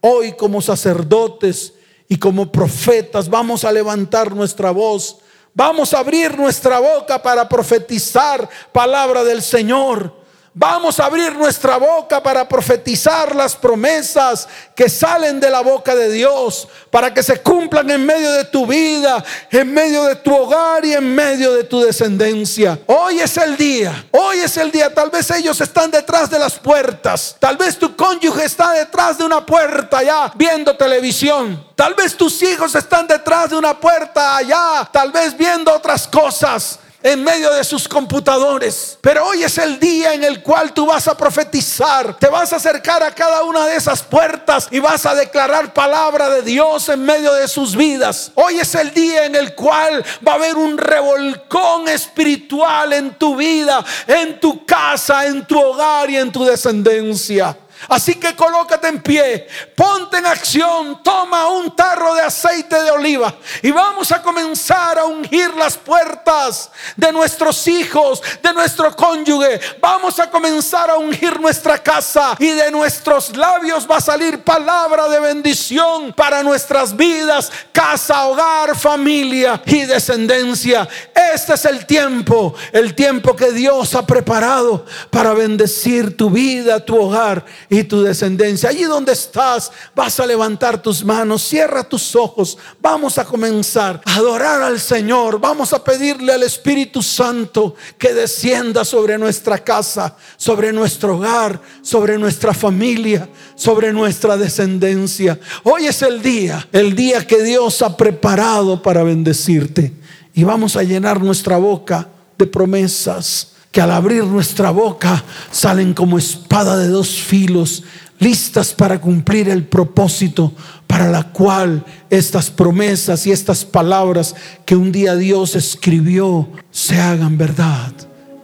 Hoy 0.00 0.34
como 0.34 0.62
sacerdotes 0.62 1.74
y 2.08 2.16
como 2.16 2.52
profetas 2.52 3.28
vamos 3.28 3.64
a 3.64 3.72
levantar 3.72 4.32
nuestra 4.32 4.70
voz. 4.70 5.18
Vamos 5.54 5.92
a 5.92 5.98
abrir 5.98 6.38
nuestra 6.38 6.78
boca 6.78 7.20
para 7.20 7.48
profetizar 7.48 8.48
palabra 8.70 9.24
del 9.24 9.42
Señor. 9.42 10.24
Vamos 10.58 10.98
a 10.98 11.04
abrir 11.04 11.34
nuestra 11.34 11.76
boca 11.76 12.22
para 12.22 12.48
profetizar 12.48 13.36
las 13.36 13.54
promesas 13.54 14.48
que 14.74 14.88
salen 14.88 15.38
de 15.38 15.50
la 15.50 15.60
boca 15.60 15.94
de 15.94 16.10
Dios, 16.10 16.66
para 16.90 17.12
que 17.12 17.22
se 17.22 17.42
cumplan 17.42 17.90
en 17.90 18.06
medio 18.06 18.32
de 18.32 18.44
tu 18.46 18.66
vida, 18.66 19.22
en 19.50 19.74
medio 19.74 20.04
de 20.04 20.16
tu 20.16 20.34
hogar 20.34 20.82
y 20.86 20.94
en 20.94 21.14
medio 21.14 21.52
de 21.52 21.64
tu 21.64 21.82
descendencia. 21.82 22.78
Hoy 22.86 23.20
es 23.20 23.36
el 23.36 23.54
día, 23.58 24.06
hoy 24.12 24.38
es 24.38 24.56
el 24.56 24.70
día. 24.72 24.94
Tal 24.94 25.10
vez 25.10 25.30
ellos 25.30 25.60
están 25.60 25.90
detrás 25.90 26.30
de 26.30 26.38
las 26.38 26.58
puertas, 26.58 27.36
tal 27.38 27.58
vez 27.58 27.78
tu 27.78 27.94
cónyuge 27.94 28.46
está 28.46 28.72
detrás 28.72 29.18
de 29.18 29.24
una 29.26 29.44
puerta 29.44 30.02
ya 30.02 30.32
viendo 30.36 30.74
televisión. 30.74 31.66
Tal 31.74 31.92
vez 31.92 32.16
tus 32.16 32.42
hijos 32.42 32.74
están 32.74 33.06
detrás 33.06 33.50
de 33.50 33.56
una 33.56 33.78
puerta 33.78 34.38
allá, 34.38 34.88
tal 34.90 35.12
vez 35.12 35.36
viendo 35.36 35.70
otras 35.70 36.08
cosas 36.08 36.78
en 37.02 37.22
medio 37.22 37.52
de 37.52 37.64
sus 37.64 37.88
computadores. 37.88 38.98
Pero 39.00 39.26
hoy 39.26 39.42
es 39.42 39.58
el 39.58 39.78
día 39.78 40.14
en 40.14 40.24
el 40.24 40.42
cual 40.42 40.72
tú 40.72 40.86
vas 40.86 41.08
a 41.08 41.16
profetizar. 41.16 42.16
Te 42.18 42.28
vas 42.28 42.52
a 42.52 42.56
acercar 42.56 43.02
a 43.02 43.14
cada 43.14 43.42
una 43.44 43.66
de 43.66 43.76
esas 43.76 44.02
puertas 44.02 44.68
y 44.70 44.78
vas 44.78 45.06
a 45.06 45.14
declarar 45.14 45.72
palabra 45.72 46.28
de 46.28 46.42
Dios 46.42 46.88
en 46.88 47.04
medio 47.04 47.32
de 47.34 47.48
sus 47.48 47.76
vidas. 47.76 48.32
Hoy 48.34 48.58
es 48.58 48.74
el 48.74 48.92
día 48.92 49.26
en 49.26 49.34
el 49.34 49.54
cual 49.54 50.04
va 50.26 50.32
a 50.32 50.36
haber 50.36 50.56
un 50.56 50.78
revolcón 50.78 51.88
espiritual 51.88 52.92
en 52.92 53.14
tu 53.14 53.36
vida, 53.36 53.84
en 54.06 54.40
tu 54.40 54.64
casa, 54.64 55.26
en 55.26 55.46
tu 55.46 55.60
hogar 55.60 56.10
y 56.10 56.16
en 56.16 56.32
tu 56.32 56.44
descendencia. 56.44 57.56
Así 57.88 58.14
que 58.16 58.34
colócate 58.34 58.88
en 58.88 59.02
pie, 59.02 59.46
ponte 59.74 60.18
en 60.18 60.26
acción, 60.26 61.02
toma 61.02 61.48
un 61.48 61.74
tarro 61.76 62.14
de 62.14 62.22
aceite 62.22 62.82
de 62.82 62.90
oliva 62.90 63.34
y 63.62 63.70
vamos 63.70 64.10
a 64.10 64.22
comenzar 64.22 64.98
a 64.98 65.04
ungir 65.04 65.54
las 65.54 65.76
puertas 65.76 66.70
de 66.96 67.12
nuestros 67.12 67.66
hijos, 67.68 68.22
de 68.42 68.52
nuestro 68.52 68.94
cónyuge. 68.96 69.60
Vamos 69.80 70.18
a 70.18 70.28
comenzar 70.28 70.90
a 70.90 70.96
ungir 70.96 71.38
nuestra 71.38 71.78
casa 71.78 72.34
y 72.38 72.50
de 72.50 72.70
nuestros 72.70 73.36
labios 73.36 73.86
va 73.88 73.98
a 73.98 74.00
salir 74.00 74.42
palabra 74.42 75.08
de 75.08 75.20
bendición 75.20 76.12
para 76.12 76.42
nuestras 76.42 76.96
vidas, 76.96 77.52
casa, 77.72 78.26
hogar, 78.26 78.74
familia 78.76 79.62
y 79.64 79.84
descendencia. 79.84 80.88
Este 81.34 81.54
es 81.54 81.64
el 81.66 81.86
tiempo, 81.86 82.54
el 82.72 82.94
tiempo 82.94 83.36
que 83.36 83.52
Dios 83.52 83.94
ha 83.94 84.04
preparado 84.04 84.84
para 85.10 85.34
bendecir 85.34 86.16
tu 86.16 86.30
vida, 86.30 86.80
tu 86.84 87.00
hogar 87.00 87.44
tu 87.84 88.02
descendencia. 88.02 88.68
Allí 88.68 88.84
donde 88.84 89.12
estás, 89.12 89.72
vas 89.94 90.20
a 90.20 90.26
levantar 90.26 90.80
tus 90.80 91.04
manos, 91.04 91.42
cierra 91.42 91.82
tus 91.82 92.14
ojos. 92.14 92.56
Vamos 92.80 93.18
a 93.18 93.24
comenzar 93.24 94.00
a 94.04 94.16
adorar 94.16 94.62
al 94.62 94.78
Señor. 94.80 95.40
Vamos 95.40 95.72
a 95.72 95.82
pedirle 95.82 96.32
al 96.32 96.42
Espíritu 96.42 97.02
Santo 97.02 97.74
que 97.98 98.14
descienda 98.14 98.84
sobre 98.84 99.18
nuestra 99.18 99.58
casa, 99.58 100.16
sobre 100.36 100.72
nuestro 100.72 101.16
hogar, 101.16 101.60
sobre 101.82 102.18
nuestra 102.18 102.54
familia, 102.54 103.28
sobre 103.54 103.92
nuestra 103.92 104.36
descendencia. 104.36 105.38
Hoy 105.64 105.86
es 105.86 106.02
el 106.02 106.22
día, 106.22 106.68
el 106.72 106.94
día 106.94 107.26
que 107.26 107.42
Dios 107.42 107.82
ha 107.82 107.96
preparado 107.96 108.82
para 108.82 109.02
bendecirte. 109.02 109.92
Y 110.34 110.44
vamos 110.44 110.76
a 110.76 110.82
llenar 110.82 111.20
nuestra 111.20 111.56
boca 111.56 112.08
de 112.36 112.46
promesas 112.46 113.55
que 113.76 113.82
al 113.82 113.90
abrir 113.90 114.24
nuestra 114.24 114.70
boca 114.70 115.22
salen 115.50 115.92
como 115.92 116.16
espada 116.16 116.78
de 116.78 116.88
dos 116.88 117.20
filos, 117.20 117.82
listas 118.18 118.72
para 118.72 118.98
cumplir 119.02 119.50
el 119.50 119.66
propósito 119.66 120.54
para 120.86 121.10
la 121.10 121.24
cual 121.24 121.84
estas 122.08 122.50
promesas 122.50 123.26
y 123.26 123.32
estas 123.32 123.66
palabras 123.66 124.34
que 124.64 124.76
un 124.76 124.92
día 124.92 125.14
Dios 125.14 125.56
escribió 125.56 126.48
se 126.70 126.98
hagan 126.98 127.36
verdad 127.36 127.92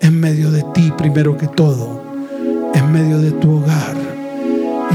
en 0.03 0.21
medio 0.21 0.51
de 0.51 0.66
ti 0.75 0.92
primero 0.99 1.38
que 1.38 1.47
todo, 1.47 2.03
en 2.75 2.92
medio 2.92 3.16
de 3.16 3.31
tu 3.31 3.57
hogar 3.57 3.97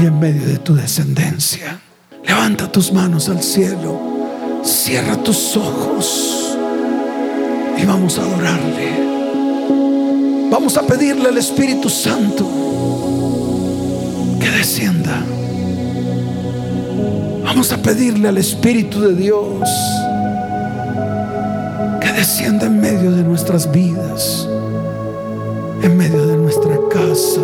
y 0.00 0.06
en 0.06 0.20
medio 0.20 0.46
de 0.46 0.58
tu 0.58 0.76
descendencia. 0.76 1.80
Levanta 2.24 2.70
tus 2.70 2.92
manos 2.92 3.28
al 3.28 3.42
cielo, 3.42 4.62
cierra 4.62 5.16
tus 5.16 5.56
ojos 5.56 6.56
y 7.76 7.84
vamos 7.84 8.20
a 8.20 8.22
adorarle. 8.22 9.17
Vamos 10.50 10.78
a 10.78 10.82
pedirle 10.82 11.28
al 11.28 11.36
Espíritu 11.36 11.90
Santo 11.90 12.46
que 14.40 14.50
descienda. 14.50 15.22
Vamos 17.44 17.70
a 17.70 17.76
pedirle 17.76 18.28
al 18.28 18.38
Espíritu 18.38 19.00
de 19.00 19.14
Dios 19.14 19.68
que 22.00 22.12
descienda 22.12 22.66
en 22.66 22.80
medio 22.80 23.10
de 23.12 23.22
nuestras 23.24 23.70
vidas, 23.70 24.48
en 25.82 25.96
medio 25.96 26.26
de 26.26 26.36
nuestra 26.38 26.78
casa. 26.90 27.42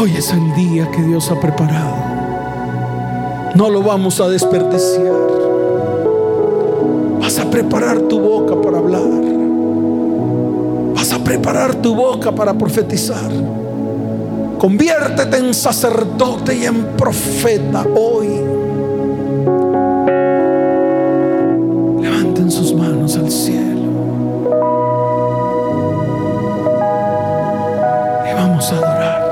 Hoy 0.00 0.12
es 0.16 0.30
el 0.30 0.54
día 0.54 0.90
que 0.90 1.02
Dios 1.02 1.30
ha 1.30 1.40
preparado. 1.40 1.96
No 3.54 3.70
lo 3.70 3.82
vamos 3.82 4.20
a 4.20 4.28
desperdiciar. 4.28 5.12
Vas 7.18 7.38
a 7.38 7.50
preparar 7.50 8.00
tu 8.02 8.20
boca 8.20 8.60
para 8.60 8.78
hablar 8.78 9.23
preparar 11.24 11.74
tu 11.76 11.94
boca 11.94 12.30
para 12.32 12.52
profetizar. 12.54 13.30
Conviértete 14.58 15.38
en 15.38 15.52
sacerdote 15.54 16.54
y 16.54 16.64
en 16.64 16.84
profeta 16.96 17.84
hoy. 17.94 18.28
Levanten 22.00 22.50
sus 22.50 22.74
manos 22.74 23.16
al 23.16 23.30
cielo. 23.30 23.64
Y 28.30 28.34
vamos 28.34 28.72
a 28.72 28.76
adorar 28.76 29.23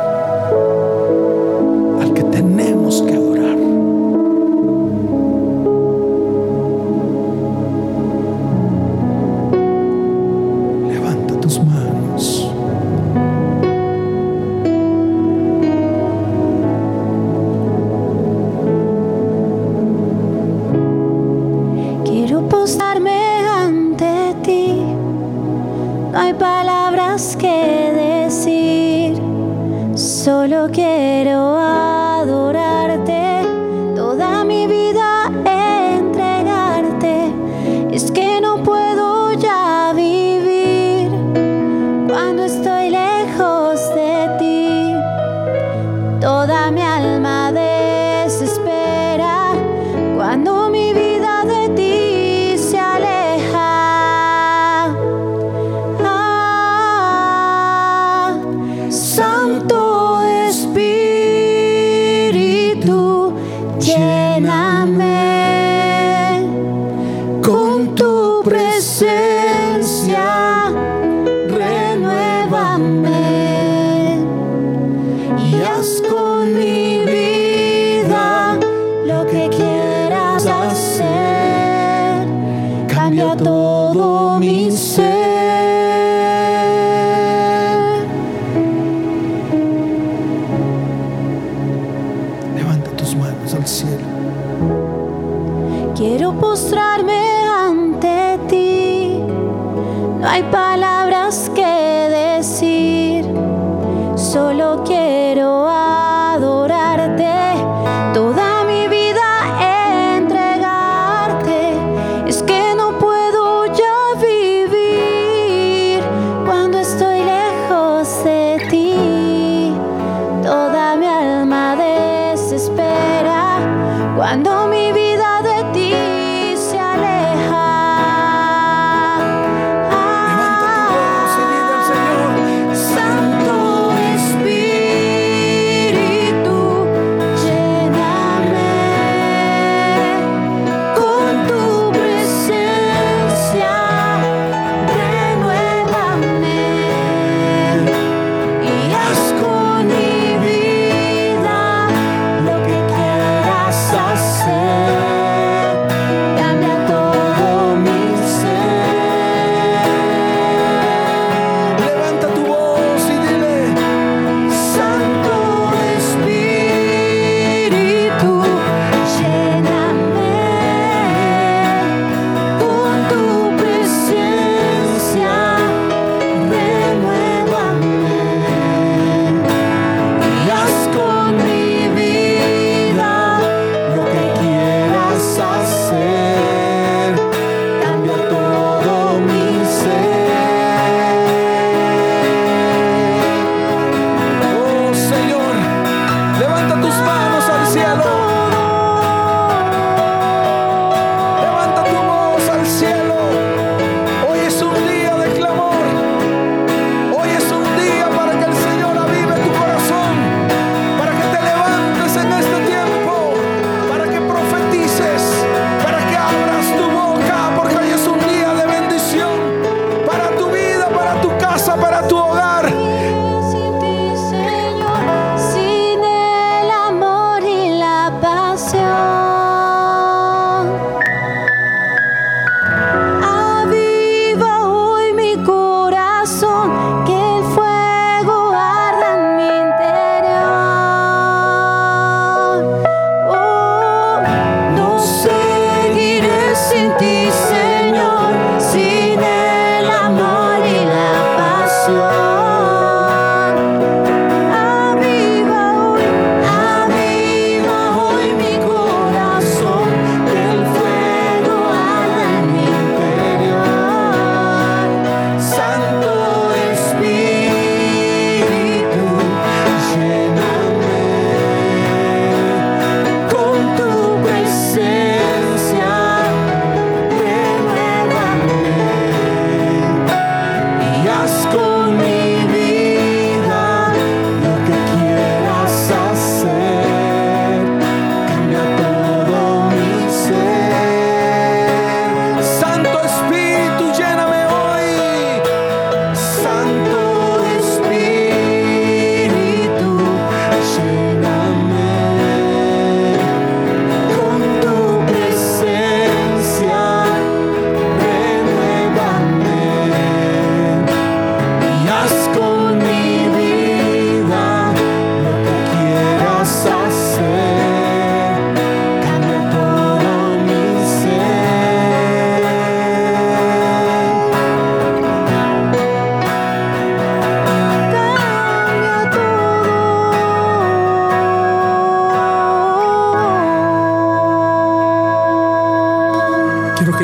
Cambia 83.15 83.37
todo 83.37 84.39
mi 84.39 84.71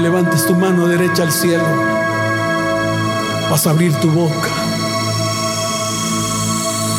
levantes 0.08 0.46
tu 0.46 0.54
mano 0.54 0.88
derecha 0.88 1.22
al 1.22 1.30
cielo. 1.30 1.64
Vas 3.50 3.66
a 3.66 3.70
abrir 3.70 3.92
tu 3.96 4.10
boca. 4.10 4.48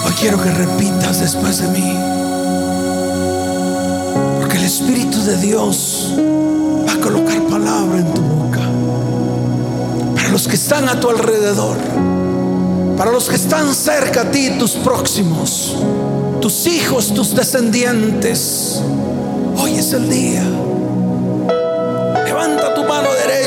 Hoy 0.05 0.13
quiero 0.19 0.39
que 0.39 0.51
repitas 0.51 1.19
después 1.19 1.57
de 1.57 1.67
mí. 1.69 1.91
Porque 4.37 4.57
el 4.57 4.63
Espíritu 4.63 5.23
de 5.23 5.37
Dios 5.37 6.13
va 6.87 6.93
a 6.93 6.97
colocar 6.97 7.41
palabra 7.47 7.97
en 7.97 8.13
tu 8.13 8.21
boca. 8.21 8.61
Para 10.13 10.29
los 10.29 10.47
que 10.47 10.53
están 10.53 10.87
a 10.87 10.99
tu 10.99 11.09
alrededor. 11.09 11.77
Para 12.95 13.11
los 13.11 13.27
que 13.27 13.37
están 13.37 13.73
cerca 13.73 14.21
a 14.21 14.31
ti, 14.31 14.51
tus 14.59 14.73
próximos. 14.73 15.77
Tus 16.41 16.67
hijos, 16.67 17.11
tus 17.15 17.33
descendientes. 17.33 18.83
Hoy 19.57 19.79
es 19.79 19.93
el 19.93 20.07
día. 20.11 20.43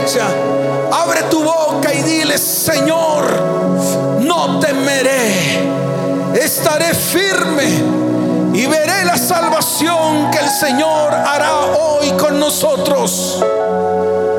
Abre 0.05 1.23
tu 1.31 1.45
boca 1.45 1.95
y 1.95 2.03
dile, 2.03 2.37
Señor, 2.37 3.25
no 4.21 4.59
temeré, 4.59 5.61
estaré 6.35 6.93
firme 6.93 7.69
y 8.53 8.67
veré 8.67 9.05
la 9.05 9.17
salvación 9.17 10.29
que 10.33 10.39
el 10.39 10.51
Señor 10.51 11.15
hará 11.15 11.67
hoy 11.79 12.11
con 12.19 12.41
nosotros. 12.41 13.45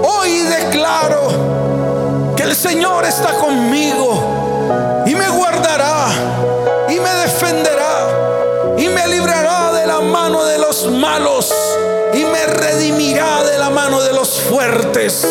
Hoy 0.04 0.40
declaro 0.40 2.34
que 2.36 2.44
el 2.44 2.56
Señor 2.58 3.06
está 3.06 3.32
conmigo 3.36 4.33
de 13.92 14.14
los 14.14 14.40
fuertes. 14.40 15.28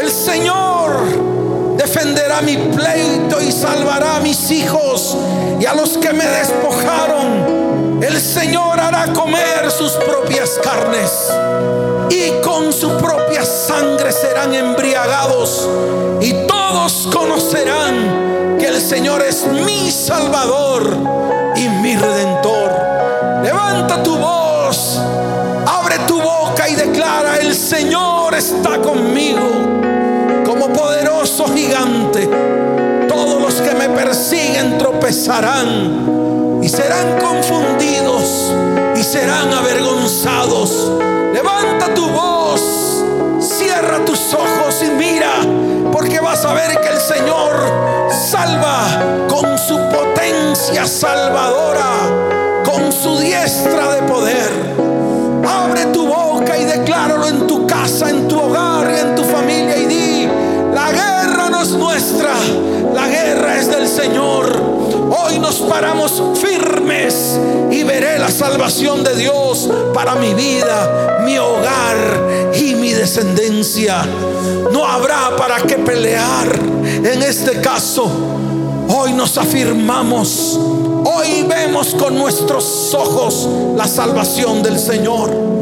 El 0.00 0.10
Señor 0.10 1.76
defenderá 1.76 2.40
mi 2.40 2.56
pleito 2.56 3.38
y 3.40 3.52
salvará 3.52 4.16
a 4.16 4.20
mis 4.20 4.50
hijos 4.50 5.14
y 5.60 5.66
a 5.66 5.74
los 5.74 5.98
que 5.98 6.10
me 6.14 6.26
despojaron. 6.26 8.00
El 8.02 8.18
Señor 8.18 8.80
hará 8.80 9.12
comer 9.12 9.70
sus 9.70 9.92
propias 9.92 10.58
carnes 10.62 11.30
y 12.08 12.40
con 12.42 12.72
su 12.72 12.96
propia 12.96 13.44
sangre 13.44 14.10
serán 14.10 14.54
embriagados 14.54 15.68
y 16.22 16.32
todos 16.46 17.10
conocerán 17.12 18.56
que 18.58 18.68
el 18.68 18.80
Señor 18.80 19.22
es 19.22 19.46
mi 19.46 19.90
Salvador 19.90 20.89
está 28.40 28.80
conmigo 28.80 29.50
como 30.46 30.68
poderoso 30.72 31.44
gigante. 31.54 32.26
Todos 33.06 33.38
los 33.38 33.54
que 33.60 33.74
me 33.74 33.90
persiguen 33.90 34.78
tropezarán 34.78 36.58
y 36.62 36.68
serán 36.70 37.18
confundidos 37.20 38.50
y 38.96 39.02
serán 39.02 39.52
avergonzados. 39.52 40.90
Levanta 41.34 41.92
tu 41.94 42.08
voz, 42.08 42.62
cierra 43.40 44.02
tus 44.06 44.32
ojos 44.32 44.82
y 44.86 44.90
mira, 44.90 45.32
porque 45.92 46.18
vas 46.20 46.42
a 46.46 46.54
ver 46.54 46.80
que 46.80 46.88
el 46.88 47.00
Señor 47.00 47.52
salva 48.10 49.26
con 49.28 49.58
su 49.58 49.76
potencia 49.90 50.86
salvadora, 50.86 51.92
con 52.64 52.90
su 52.90 53.18
diestra 53.18 53.96
de 53.96 54.02
poder. 54.04 54.50
Abre 55.46 55.84
tu 55.92 56.06
y 56.58 56.64
decláralo 56.64 57.26
en 57.28 57.46
tu 57.46 57.66
casa, 57.66 58.10
en 58.10 58.28
tu 58.28 58.38
hogar 58.38 58.90
en 59.00 59.14
tu 59.14 59.24
familia 59.24 59.76
y 59.78 59.86
di, 59.86 60.28
la 60.74 60.90
guerra 60.90 61.48
no 61.50 61.62
es 61.62 61.70
nuestra, 61.70 62.34
la 62.94 63.08
guerra 63.08 63.58
es 63.58 63.70
del 63.70 63.88
Señor. 63.88 64.80
Hoy 65.10 65.38
nos 65.38 65.56
paramos 65.56 66.22
firmes 66.40 67.38
y 67.70 67.82
veré 67.82 68.18
la 68.18 68.30
salvación 68.30 69.02
de 69.02 69.16
Dios 69.16 69.68
para 69.94 70.14
mi 70.16 70.34
vida, 70.34 71.20
mi 71.24 71.38
hogar 71.38 72.52
y 72.54 72.74
mi 72.74 72.92
descendencia. 72.92 74.04
No 74.72 74.84
habrá 74.84 75.36
para 75.36 75.60
qué 75.62 75.76
pelear 75.76 76.48
en 76.84 77.22
este 77.22 77.60
caso. 77.60 78.10
Hoy 78.88 79.12
nos 79.12 79.38
afirmamos, 79.38 80.58
hoy 81.04 81.44
vemos 81.48 81.94
con 81.94 82.16
nuestros 82.16 82.92
ojos 82.94 83.48
la 83.76 83.86
salvación 83.86 84.62
del 84.62 84.78
Señor. 84.78 85.59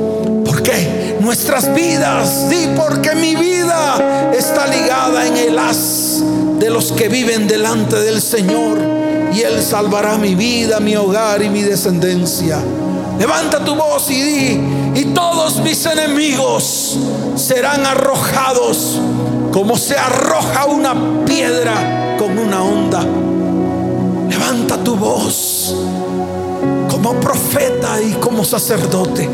Nuestras 1.29 1.75
vidas, 1.75 2.49
di 2.49 2.69
porque 2.75 3.15
mi 3.15 3.37
vida 3.37 4.33
está 4.33 4.67
ligada 4.67 5.27
en 5.27 5.37
el 5.37 5.59
haz 5.59 6.23
de 6.59 6.71
los 6.71 6.91
que 6.93 7.11
viven 7.11 7.47
delante 7.47 7.97
del 7.97 8.23
Señor 8.23 8.79
y 9.35 9.43
Él 9.43 9.63
salvará 9.63 10.17
mi 10.17 10.35
vida, 10.35 10.81
mi 10.81 10.97
hogar 10.97 11.43
y 11.43 11.51
mi 11.51 11.61
descendencia. 11.61 12.59
Levanta 13.19 13.63
tu 13.63 13.75
voz 13.75 14.11
y 14.11 14.23
di, 14.23 14.61
y 14.95 15.05
todos 15.13 15.59
mis 15.59 15.85
enemigos 15.85 16.97
serán 17.37 17.85
arrojados 17.85 18.99
como 19.53 19.77
se 19.77 19.99
arroja 19.99 20.65
una 20.65 21.27
piedra 21.27 22.17
con 22.19 22.39
una 22.39 22.63
onda. 22.63 23.05
Levanta 24.31 24.83
tu 24.83 24.97
voz 24.97 25.75
como 26.91 27.13
profeta 27.21 28.01
y 28.01 28.13
como 28.15 28.47
sacerdote 28.47 29.29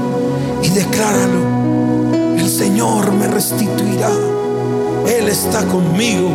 y 0.60 0.70
decláralo. 0.70 1.53
Señor 2.74 3.12
me 3.12 3.28
restituirá. 3.28 4.10
Él 5.06 5.28
está 5.28 5.64
conmigo. 5.64 6.28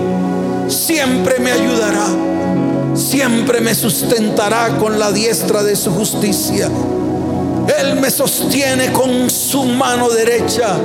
Siempre 0.70 1.38
me 1.38 1.52
ayudará. 1.52 2.06
Siempre 2.96 3.60
me 3.60 3.76
sustentará 3.76 4.78
con 4.78 4.98
la 4.98 5.12
diestra 5.12 5.64
de 5.64 5.76
su 5.76 5.92
justicia. 5.92 6.70
Él 7.82 8.00
me 8.00 8.10
sostiene 8.10 8.94
con 8.94 9.30
su 9.30 9.66
mano 9.66 10.08
derecha. 10.08 10.78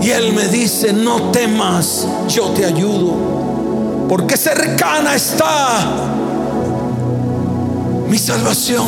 Y 0.00 0.10
Él 0.10 0.32
me 0.32 0.46
dice, 0.46 0.92
no 0.92 1.32
temas, 1.32 2.06
yo 2.28 2.50
te 2.50 2.64
ayudo. 2.64 4.06
Porque 4.08 4.36
cercana 4.36 5.16
está 5.16 5.80
mi 8.08 8.18
salvación. 8.18 8.86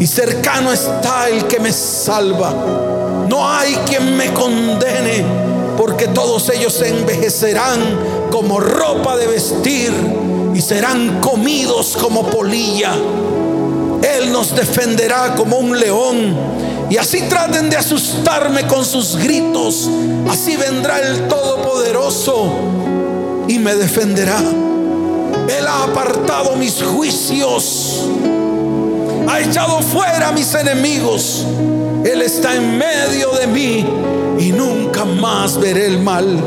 Y 0.00 0.06
cercano 0.08 0.72
está 0.72 1.28
el 1.28 1.46
que 1.46 1.60
me 1.60 1.72
salva. 1.72 2.95
No 3.28 3.48
hay 3.48 3.74
quien 3.86 4.16
me 4.16 4.32
condene, 4.32 5.24
porque 5.76 6.08
todos 6.08 6.48
ellos 6.50 6.72
se 6.72 6.88
envejecerán 6.88 7.80
como 8.30 8.60
ropa 8.60 9.16
de 9.16 9.26
vestir 9.26 9.92
y 10.54 10.60
serán 10.60 11.20
comidos 11.20 11.96
como 12.00 12.28
polilla. 12.30 12.92
Él 14.02 14.32
nos 14.32 14.54
defenderá 14.54 15.34
como 15.34 15.58
un 15.58 15.78
león. 15.78 16.36
Y 16.88 16.96
así 16.96 17.22
traten 17.22 17.68
de 17.68 17.76
asustarme 17.76 18.66
con 18.66 18.84
sus 18.84 19.16
gritos. 19.16 19.90
Así 20.30 20.56
vendrá 20.56 21.00
el 21.00 21.26
Todopoderoso 21.28 22.50
y 23.48 23.58
me 23.58 23.74
defenderá. 23.74 24.38
Él 24.38 25.66
ha 25.66 25.84
apartado 25.84 26.56
mis 26.56 26.82
juicios. 26.82 28.04
Ha 29.28 29.40
echado 29.40 29.80
fuera 29.80 30.28
a 30.28 30.32
mis 30.32 30.54
enemigos. 30.54 31.44
Él 32.06 32.22
está 32.22 32.54
en 32.54 32.78
medio 32.78 33.32
de 33.32 33.48
mí 33.48 33.84
y 34.38 34.52
nunca 34.52 35.04
más 35.04 35.58
veré 35.58 35.86
el 35.86 35.98
mal. 35.98 36.38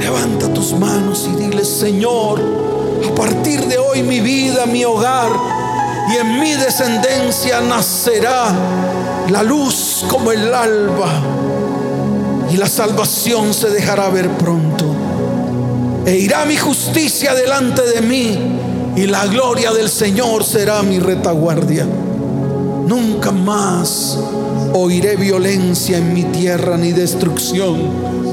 Levanta 0.00 0.52
tus 0.52 0.72
manos 0.72 1.28
y 1.32 1.36
dile, 1.40 1.64
Señor, 1.64 2.40
a 3.08 3.14
partir 3.14 3.64
de 3.66 3.78
hoy 3.78 4.02
mi 4.02 4.18
vida, 4.18 4.66
mi 4.66 4.84
hogar 4.84 5.30
y 6.12 6.16
en 6.16 6.40
mi 6.40 6.52
descendencia 6.54 7.60
nacerá 7.60 8.52
la 9.30 9.44
luz 9.44 10.04
como 10.10 10.32
el 10.32 10.52
alba 10.52 11.12
y 12.50 12.56
la 12.56 12.66
salvación 12.66 13.54
se 13.54 13.70
dejará 13.70 14.08
ver 14.08 14.28
pronto. 14.30 14.84
E 16.04 16.16
irá 16.16 16.44
mi 16.44 16.56
justicia 16.56 17.34
delante 17.34 17.82
de 17.82 18.00
mí 18.00 18.36
y 18.96 19.06
la 19.06 19.26
gloria 19.26 19.70
del 19.72 19.88
Señor 19.88 20.42
será 20.42 20.82
mi 20.82 20.98
retaguardia. 20.98 21.86
Nunca 22.90 23.30
más 23.30 24.18
oiré 24.74 25.14
violencia 25.14 25.98
en 25.98 26.12
mi 26.12 26.24
tierra, 26.24 26.76
ni 26.76 26.90
destrucción, 26.90 27.78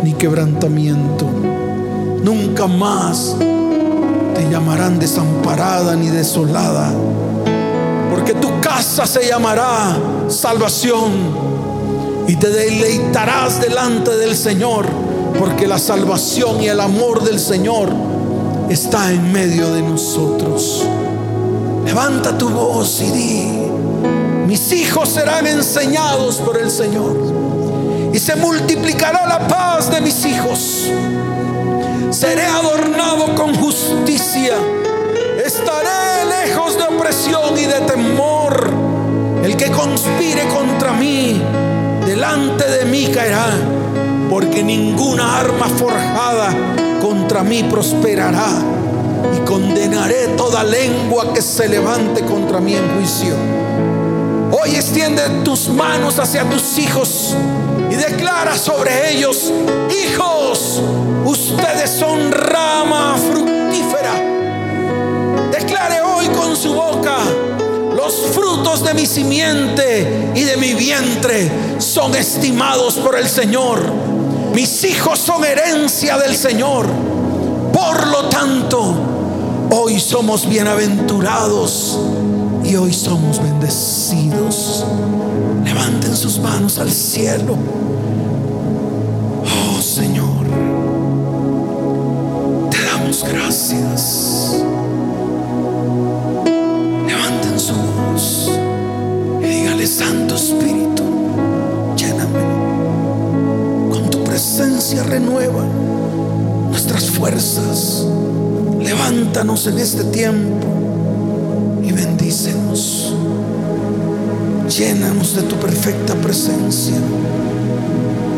ni 0.03 0.13
quebrantamiento. 0.13 1.27
Nunca 2.23 2.65
más 2.65 3.35
te 3.37 4.49
llamarán 4.49 4.97
desamparada 4.97 5.95
ni 5.95 6.07
desolada, 6.07 6.91
porque 8.09 8.33
tu 8.33 8.59
casa 8.59 9.05
se 9.05 9.27
llamará 9.27 9.95
salvación 10.27 11.11
y 12.27 12.35
te 12.35 12.49
deleitarás 12.49 13.61
delante 13.61 14.17
del 14.17 14.35
Señor, 14.35 14.87
porque 15.37 15.67
la 15.67 15.77
salvación 15.77 16.63
y 16.63 16.67
el 16.67 16.79
amor 16.79 17.23
del 17.23 17.39
Señor 17.39 17.89
está 18.71 19.11
en 19.11 19.31
medio 19.31 19.71
de 19.71 19.83
nosotros. 19.83 20.83
Levanta 21.85 22.35
tu 22.35 22.49
voz 22.49 22.99
y 23.01 23.11
di, 23.11 23.67
mis 24.47 24.71
hijos 24.71 25.09
serán 25.09 25.45
enseñados 25.45 26.37
por 26.37 26.57
el 26.57 26.71
Señor 26.71 27.17
y 28.13 28.17
se 28.17 28.33
multiplicará 28.37 29.27
la 29.27 29.45
paz 29.45 29.91
de 29.91 29.99
mis 29.99 30.25
hijos. 30.25 30.89
Seré 32.11 32.45
adornado 32.45 33.35
con 33.35 33.53
justicia. 33.55 34.53
Estaré 35.45 36.45
lejos 36.45 36.77
de 36.77 36.83
opresión 36.95 37.57
y 37.57 37.65
de 37.65 37.81
temor. 37.81 38.71
El 39.43 39.57
que 39.57 39.69
conspire 39.69 40.47
contra 40.47 40.93
mí, 40.93 41.41
delante 42.05 42.69
de 42.69 42.85
mí 42.85 43.07
caerá, 43.13 43.49
porque 44.29 44.63
ninguna 44.63 45.41
arma 45.41 45.67
forjada 45.67 46.55
contra 47.01 47.43
mí 47.43 47.63
prosperará. 47.63 48.47
Y 49.35 49.45
condenaré 49.45 50.29
toda 50.37 50.63
lengua 50.63 51.33
que 51.33 51.41
se 51.41 51.67
levante 51.67 52.23
contra 52.23 52.61
mí 52.61 52.75
en 52.75 52.95
juicio. 52.95 53.56
Hoy 54.59 54.75
extiende 54.75 55.21
tus 55.43 55.69
manos 55.69 56.17
hacia 56.17 56.43
tus 56.49 56.79
hijos 56.79 57.35
y 57.91 57.95
declara 57.95 58.57
sobre 58.57 59.11
ellos, 59.11 59.51
hijos, 59.91 60.81
ustedes 61.25 61.91
son 61.91 62.31
rama 62.31 63.17
fructífera. 63.17 64.13
Declare 65.51 66.01
hoy 66.01 66.27
con 66.29 66.55
su 66.55 66.73
boca, 66.73 67.17
los 67.95 68.15
frutos 68.33 68.83
de 68.83 68.95
mi 68.95 69.05
simiente 69.05 70.31
y 70.33 70.41
de 70.41 70.57
mi 70.57 70.73
vientre 70.73 71.51
son 71.77 72.15
estimados 72.15 72.95
por 72.95 73.15
el 73.15 73.27
Señor. 73.27 73.79
Mis 74.53 74.83
hijos 74.85 75.19
son 75.19 75.45
herencia 75.45 76.17
del 76.17 76.35
Señor. 76.35 76.87
Por 77.71 78.07
lo 78.07 78.27
tanto, 78.29 78.95
hoy 79.69 79.99
somos 79.99 80.49
bienaventurados 80.49 81.99
y 82.67 82.75
hoy 82.75 82.91
somos 82.91 83.41
bendecidos. 83.41 84.85
Levanten 85.63 86.15
sus 86.15 86.39
manos 86.39 86.77
al 86.79 86.91
cielo. 86.91 87.55
Oh 89.45 89.81
Señor, 89.81 90.45
te 92.69 92.83
damos 92.83 93.23
gracias. 93.23 94.63
Levanten 97.07 97.59
su 97.59 97.73
voz 97.73 98.51
y 99.41 99.45
dígale, 99.45 99.87
Santo 99.87 100.35
Espíritu, 100.35 101.03
lléname. 101.95 102.39
Con 103.91 104.09
tu 104.09 104.23
presencia 104.25 105.03
renueva 105.03 105.63
nuestras 106.69 107.09
fuerzas. 107.09 108.05
Levántanos 108.79 109.67
en 109.67 109.79
este 109.79 110.03
tiempo 110.05 110.76
Llénanos 114.69 115.33
de 115.33 115.43
tu 115.43 115.55
perfecta 115.55 116.13
presencia. 116.15 116.97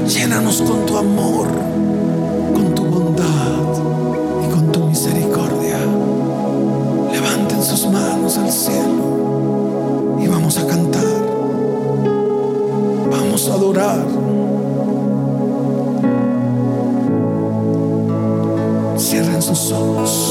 Llénanos 0.07 0.61
con 0.61 0.85
tu 0.85 0.95
amor, 0.95 1.47
con 2.53 2.75
tu 2.75 2.85
bondad 2.85 4.45
y 4.45 4.49
con 4.51 4.71
tu 4.71 4.85
misericordia. 4.85 5.79
Levanten 7.11 7.63
sus 7.63 7.87
manos 7.87 8.37
al 8.37 8.51
cielo 8.51 10.19
y 10.21 10.27
vamos 10.27 10.57
a 10.59 10.67
cantar. 10.67 11.03
Vamos 13.09 13.49
a 13.49 13.53
adorar. 13.53 14.05
Cierren 18.99 19.41
sus 19.41 19.71
ojos. 19.71 20.28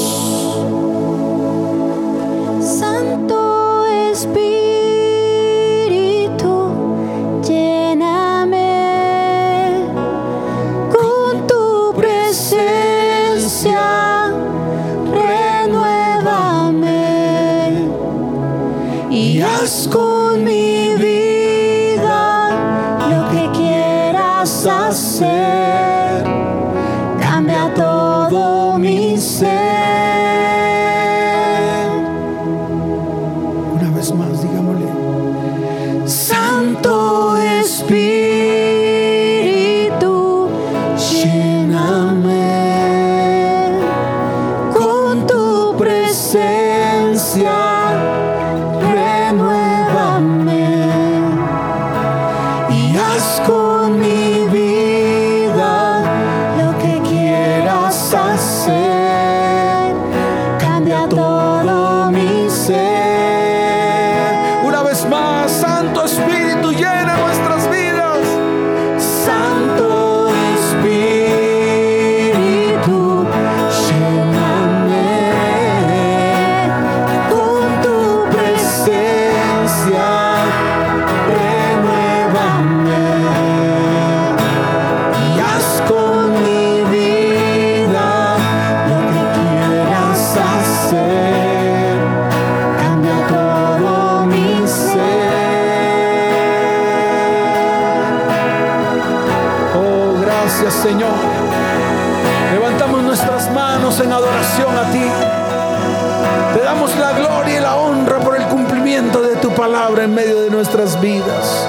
Palabra 109.58 110.04
en 110.04 110.14
medio 110.14 110.42
de 110.42 110.50
nuestras 110.50 111.00
vidas. 111.00 111.66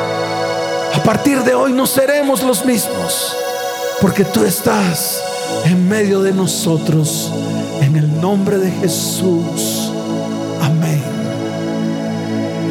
A 0.93 1.01
partir 1.01 1.39
de 1.39 1.55
hoy 1.55 1.73
no 1.73 1.87
seremos 1.87 2.43
los 2.43 2.63
mismos, 2.63 3.35
porque 3.99 4.23
tú 4.23 4.43
estás 4.45 5.19
en 5.65 5.89
medio 5.89 6.21
de 6.21 6.31
nosotros. 6.31 7.33
En 7.81 7.95
el 7.95 8.21
nombre 8.21 8.59
de 8.59 8.69
Jesús. 8.69 9.91
Amén. 10.61 11.01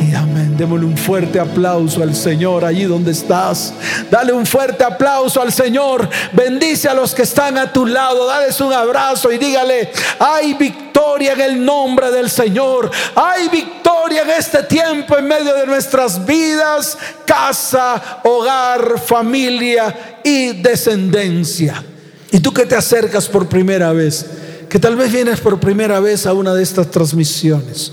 Y 0.08 0.14
amén. 0.14 0.56
Démosle 0.56 0.86
un 0.86 0.96
fuerte 0.96 1.40
aplauso 1.40 2.00
al 2.00 2.14
Señor 2.14 2.64
allí 2.64 2.84
donde 2.84 3.10
estás. 3.10 3.74
Dale 4.08 4.32
un 4.32 4.46
fuerte 4.46 4.84
aplauso 4.84 5.42
al 5.42 5.52
Señor. 5.52 6.08
Bendice 6.32 6.88
a 6.88 6.94
los 6.94 7.12
que 7.12 7.22
están 7.22 7.58
a 7.58 7.72
tu 7.72 7.86
lado. 7.86 8.24
Dales 8.28 8.60
un 8.60 8.72
abrazo 8.72 9.32
y 9.32 9.38
dígale, 9.38 9.90
hay 10.20 10.54
victoria 10.54 11.32
en 11.32 11.40
el 11.40 11.64
nombre 11.64 12.12
del 12.12 12.30
Señor. 12.30 12.88
Hay 13.16 13.48
victoria 13.48 13.97
en 14.16 14.30
este 14.30 14.62
tiempo 14.62 15.18
en 15.18 15.28
medio 15.28 15.54
de 15.54 15.66
nuestras 15.66 16.24
vidas, 16.24 16.96
casa, 17.26 18.20
hogar, 18.24 18.98
familia 18.98 20.20
y 20.24 20.52
descendencia. 20.62 21.84
Y 22.30 22.40
tú 22.40 22.52
que 22.52 22.64
te 22.64 22.74
acercas 22.74 23.28
por 23.28 23.48
primera 23.48 23.92
vez, 23.92 24.24
que 24.68 24.78
tal 24.78 24.96
vez 24.96 25.12
vienes 25.12 25.40
por 25.40 25.60
primera 25.60 26.00
vez 26.00 26.26
a 26.26 26.32
una 26.32 26.54
de 26.54 26.62
estas 26.62 26.90
transmisiones 26.90 27.92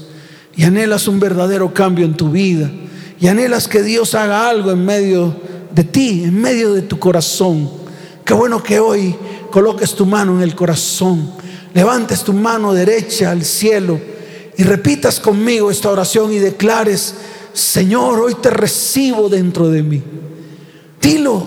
y 0.55 0.63
anhelas 0.63 1.07
un 1.07 1.19
verdadero 1.19 1.73
cambio 1.73 2.05
en 2.05 2.15
tu 2.15 2.31
vida 2.31 2.69
y 3.19 3.27
anhelas 3.27 3.67
que 3.67 3.81
Dios 3.81 4.15
haga 4.15 4.49
algo 4.49 4.71
en 4.71 4.85
medio 4.85 5.35
de 5.71 5.83
ti, 5.83 6.23
en 6.23 6.39
medio 6.39 6.73
de 6.73 6.81
tu 6.81 6.97
corazón. 6.97 7.69
Qué 8.23 8.33
bueno 8.33 8.63
que 8.63 8.79
hoy 8.79 9.15
coloques 9.51 9.93
tu 9.93 10.05
mano 10.05 10.35
en 10.35 10.41
el 10.41 10.55
corazón, 10.55 11.31
levantes 11.73 12.23
tu 12.23 12.33
mano 12.33 12.73
derecha 12.73 13.31
al 13.31 13.43
cielo 13.43 14.14
y 14.57 14.63
repitas 14.63 15.19
conmigo 15.19 15.69
esta 15.69 15.89
oración 15.89 16.31
y 16.33 16.39
declares, 16.39 17.15
Señor, 17.53 18.19
hoy 18.19 18.35
te 18.35 18.49
recibo 18.49 19.29
dentro 19.29 19.69
de 19.69 19.83
mí. 19.83 20.01
Dilo, 21.01 21.45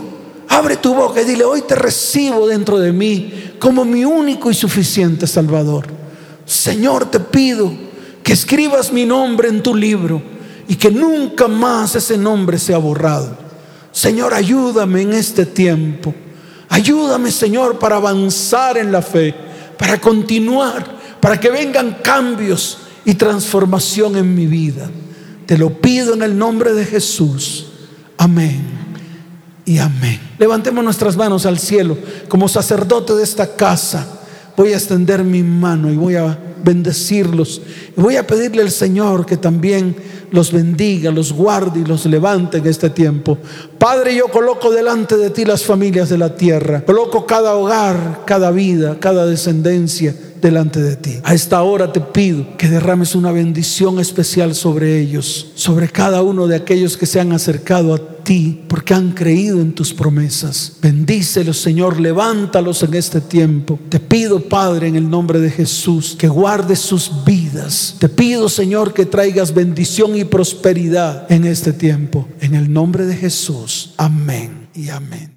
abre 0.49 0.77
tu 0.77 0.95
boca 0.95 1.21
y 1.21 1.25
dile, 1.25 1.45
hoy 1.45 1.63
te 1.63 1.75
recibo 1.75 2.47
dentro 2.47 2.79
de 2.79 2.93
mí 2.93 3.53
como 3.59 3.85
mi 3.85 4.05
único 4.05 4.51
y 4.51 4.55
suficiente 4.55 5.27
Salvador. 5.27 5.87
Señor, 6.45 7.11
te 7.11 7.21
pido 7.21 7.73
que 8.23 8.33
escribas 8.33 8.93
mi 8.93 9.05
nombre 9.05 9.49
en 9.49 9.63
tu 9.63 9.75
libro 9.75 10.23
y 10.67 10.77
que 10.77 10.91
nunca 10.91 11.49
más 11.49 11.95
ese 11.95 12.17
nombre 12.17 12.59
sea 12.59 12.79
borrado. 12.79 13.37
Señor, 13.93 14.35
ayúdame 14.35 15.03
en 15.03 15.13
este 15.15 15.47
tiempo. 15.47 16.15
Ayúdame, 16.69 17.31
Señor, 17.31 17.79
para 17.79 17.97
avanzar 17.97 18.77
en 18.77 18.93
la 18.93 19.01
fe, 19.01 19.35
para 19.79 19.99
continuar, 19.99 20.99
para 21.21 21.41
que 21.41 21.51
vengan 21.51 21.99
cambios 22.03 22.79
y 23.09 23.15
transformación 23.15 24.17
en 24.17 24.35
mi 24.35 24.47
vida. 24.47 24.91
Te 25.47 25.57
lo 25.57 25.71
pido 25.71 26.13
en 26.13 26.23
el 26.23 26.37
nombre 26.37 26.75
de 26.75 26.85
Jesús. 26.85 27.69
Amén 28.19 28.61
y 29.65 29.79
amén. 29.79 30.21
Levantemos 30.39 30.85
nuestras 30.85 31.17
manos 31.17 31.47
al 31.47 31.59
cielo. 31.59 31.97
Como 32.29 32.49
sacerdote 32.49 33.15
de 33.15 33.25
esta 33.25 33.57
casa, 33.57 34.07
voy 34.59 34.75
a 34.75 34.77
extender 34.77 35.25
mi 35.25 35.43
mano 35.43 35.91
y 35.91 35.97
voy 35.97 36.17
a 36.17 36.39
bendecirlos. 36.63 37.63
Y 37.97 37.99
voy 37.99 38.17
a 38.17 38.27
pedirle 38.27 38.61
al 38.61 38.71
Señor 38.71 39.25
que 39.25 39.39
también 39.39 39.97
los 40.31 40.53
bendiga, 40.53 41.11
los 41.11 41.33
guarde 41.33 41.81
y 41.81 41.87
los 41.87 42.05
levante 42.05 42.59
en 42.59 42.67
este 42.67 42.91
tiempo. 42.91 43.39
Padre, 43.79 44.17
yo 44.17 44.29
coloco 44.29 44.71
delante 44.71 45.17
de 45.17 45.31
ti 45.31 45.47
las 45.47 45.65
familias 45.65 46.11
de 46.11 46.19
la 46.19 46.37
tierra. 46.37 46.85
Coloco 46.85 47.25
cada 47.25 47.55
hogar, 47.55 48.25
cada 48.27 48.51
vida, 48.51 48.99
cada 49.01 49.25
descendencia 49.25 50.15
delante 50.41 50.80
de 50.80 50.97
ti. 50.97 51.16
A 51.24 51.34
esta 51.34 51.62
hora 51.62 51.93
te 51.93 52.01
pido 52.01 52.57
que 52.57 52.68
derrames 52.68 53.14
una 53.14 53.32
bendición 53.32 54.01
especial 54.01 54.55
sobre 54.55 55.01
ellos, 55.01 55.53
sobre 55.55 55.89
cada 55.89 56.22
uno 56.22 56.47
de 56.47 56.57
aquellos 56.57 56.97
que 56.97 57.07
se 57.07 57.20
han 57.20 57.32
acercado 57.32 57.95
a 57.95 57.99
ti 58.28 58.62
porque 58.68 58.93
han 58.93 59.12
creído 59.12 59.61
en 59.61 59.72
tus 59.72 59.95
promesas. 59.95 60.76
Bendícelos, 60.82 61.59
Señor, 61.59 61.99
levántalos 61.99 62.82
en 62.82 62.95
este 62.95 63.22
tiempo. 63.22 63.78
Te 63.89 64.01
pido, 64.01 64.41
Padre, 64.41 64.89
en 64.89 64.97
el 64.97 65.09
nombre 65.09 65.41
de 65.41 65.51
Jesús, 65.51 66.14
que 66.18 66.28
guardes 66.28 66.78
sus 66.78 67.24
vidas. 67.24 67.97
Te 67.99 68.09
pido, 68.09 68.49
Señor, 68.49 68.93
que 68.93 69.07
traigas 69.07 69.55
bendición 69.55 70.14
y 70.16 70.24
prosperidad 70.24 71.30
en 71.32 71.45
este 71.45 71.72
tiempo. 71.72 72.28
En 72.41 72.55
el 72.55 72.70
nombre 72.70 73.07
de 73.07 73.16
Jesús. 73.16 73.95
Amén 73.97 74.68
y 74.74 74.91
amén. 74.91 75.32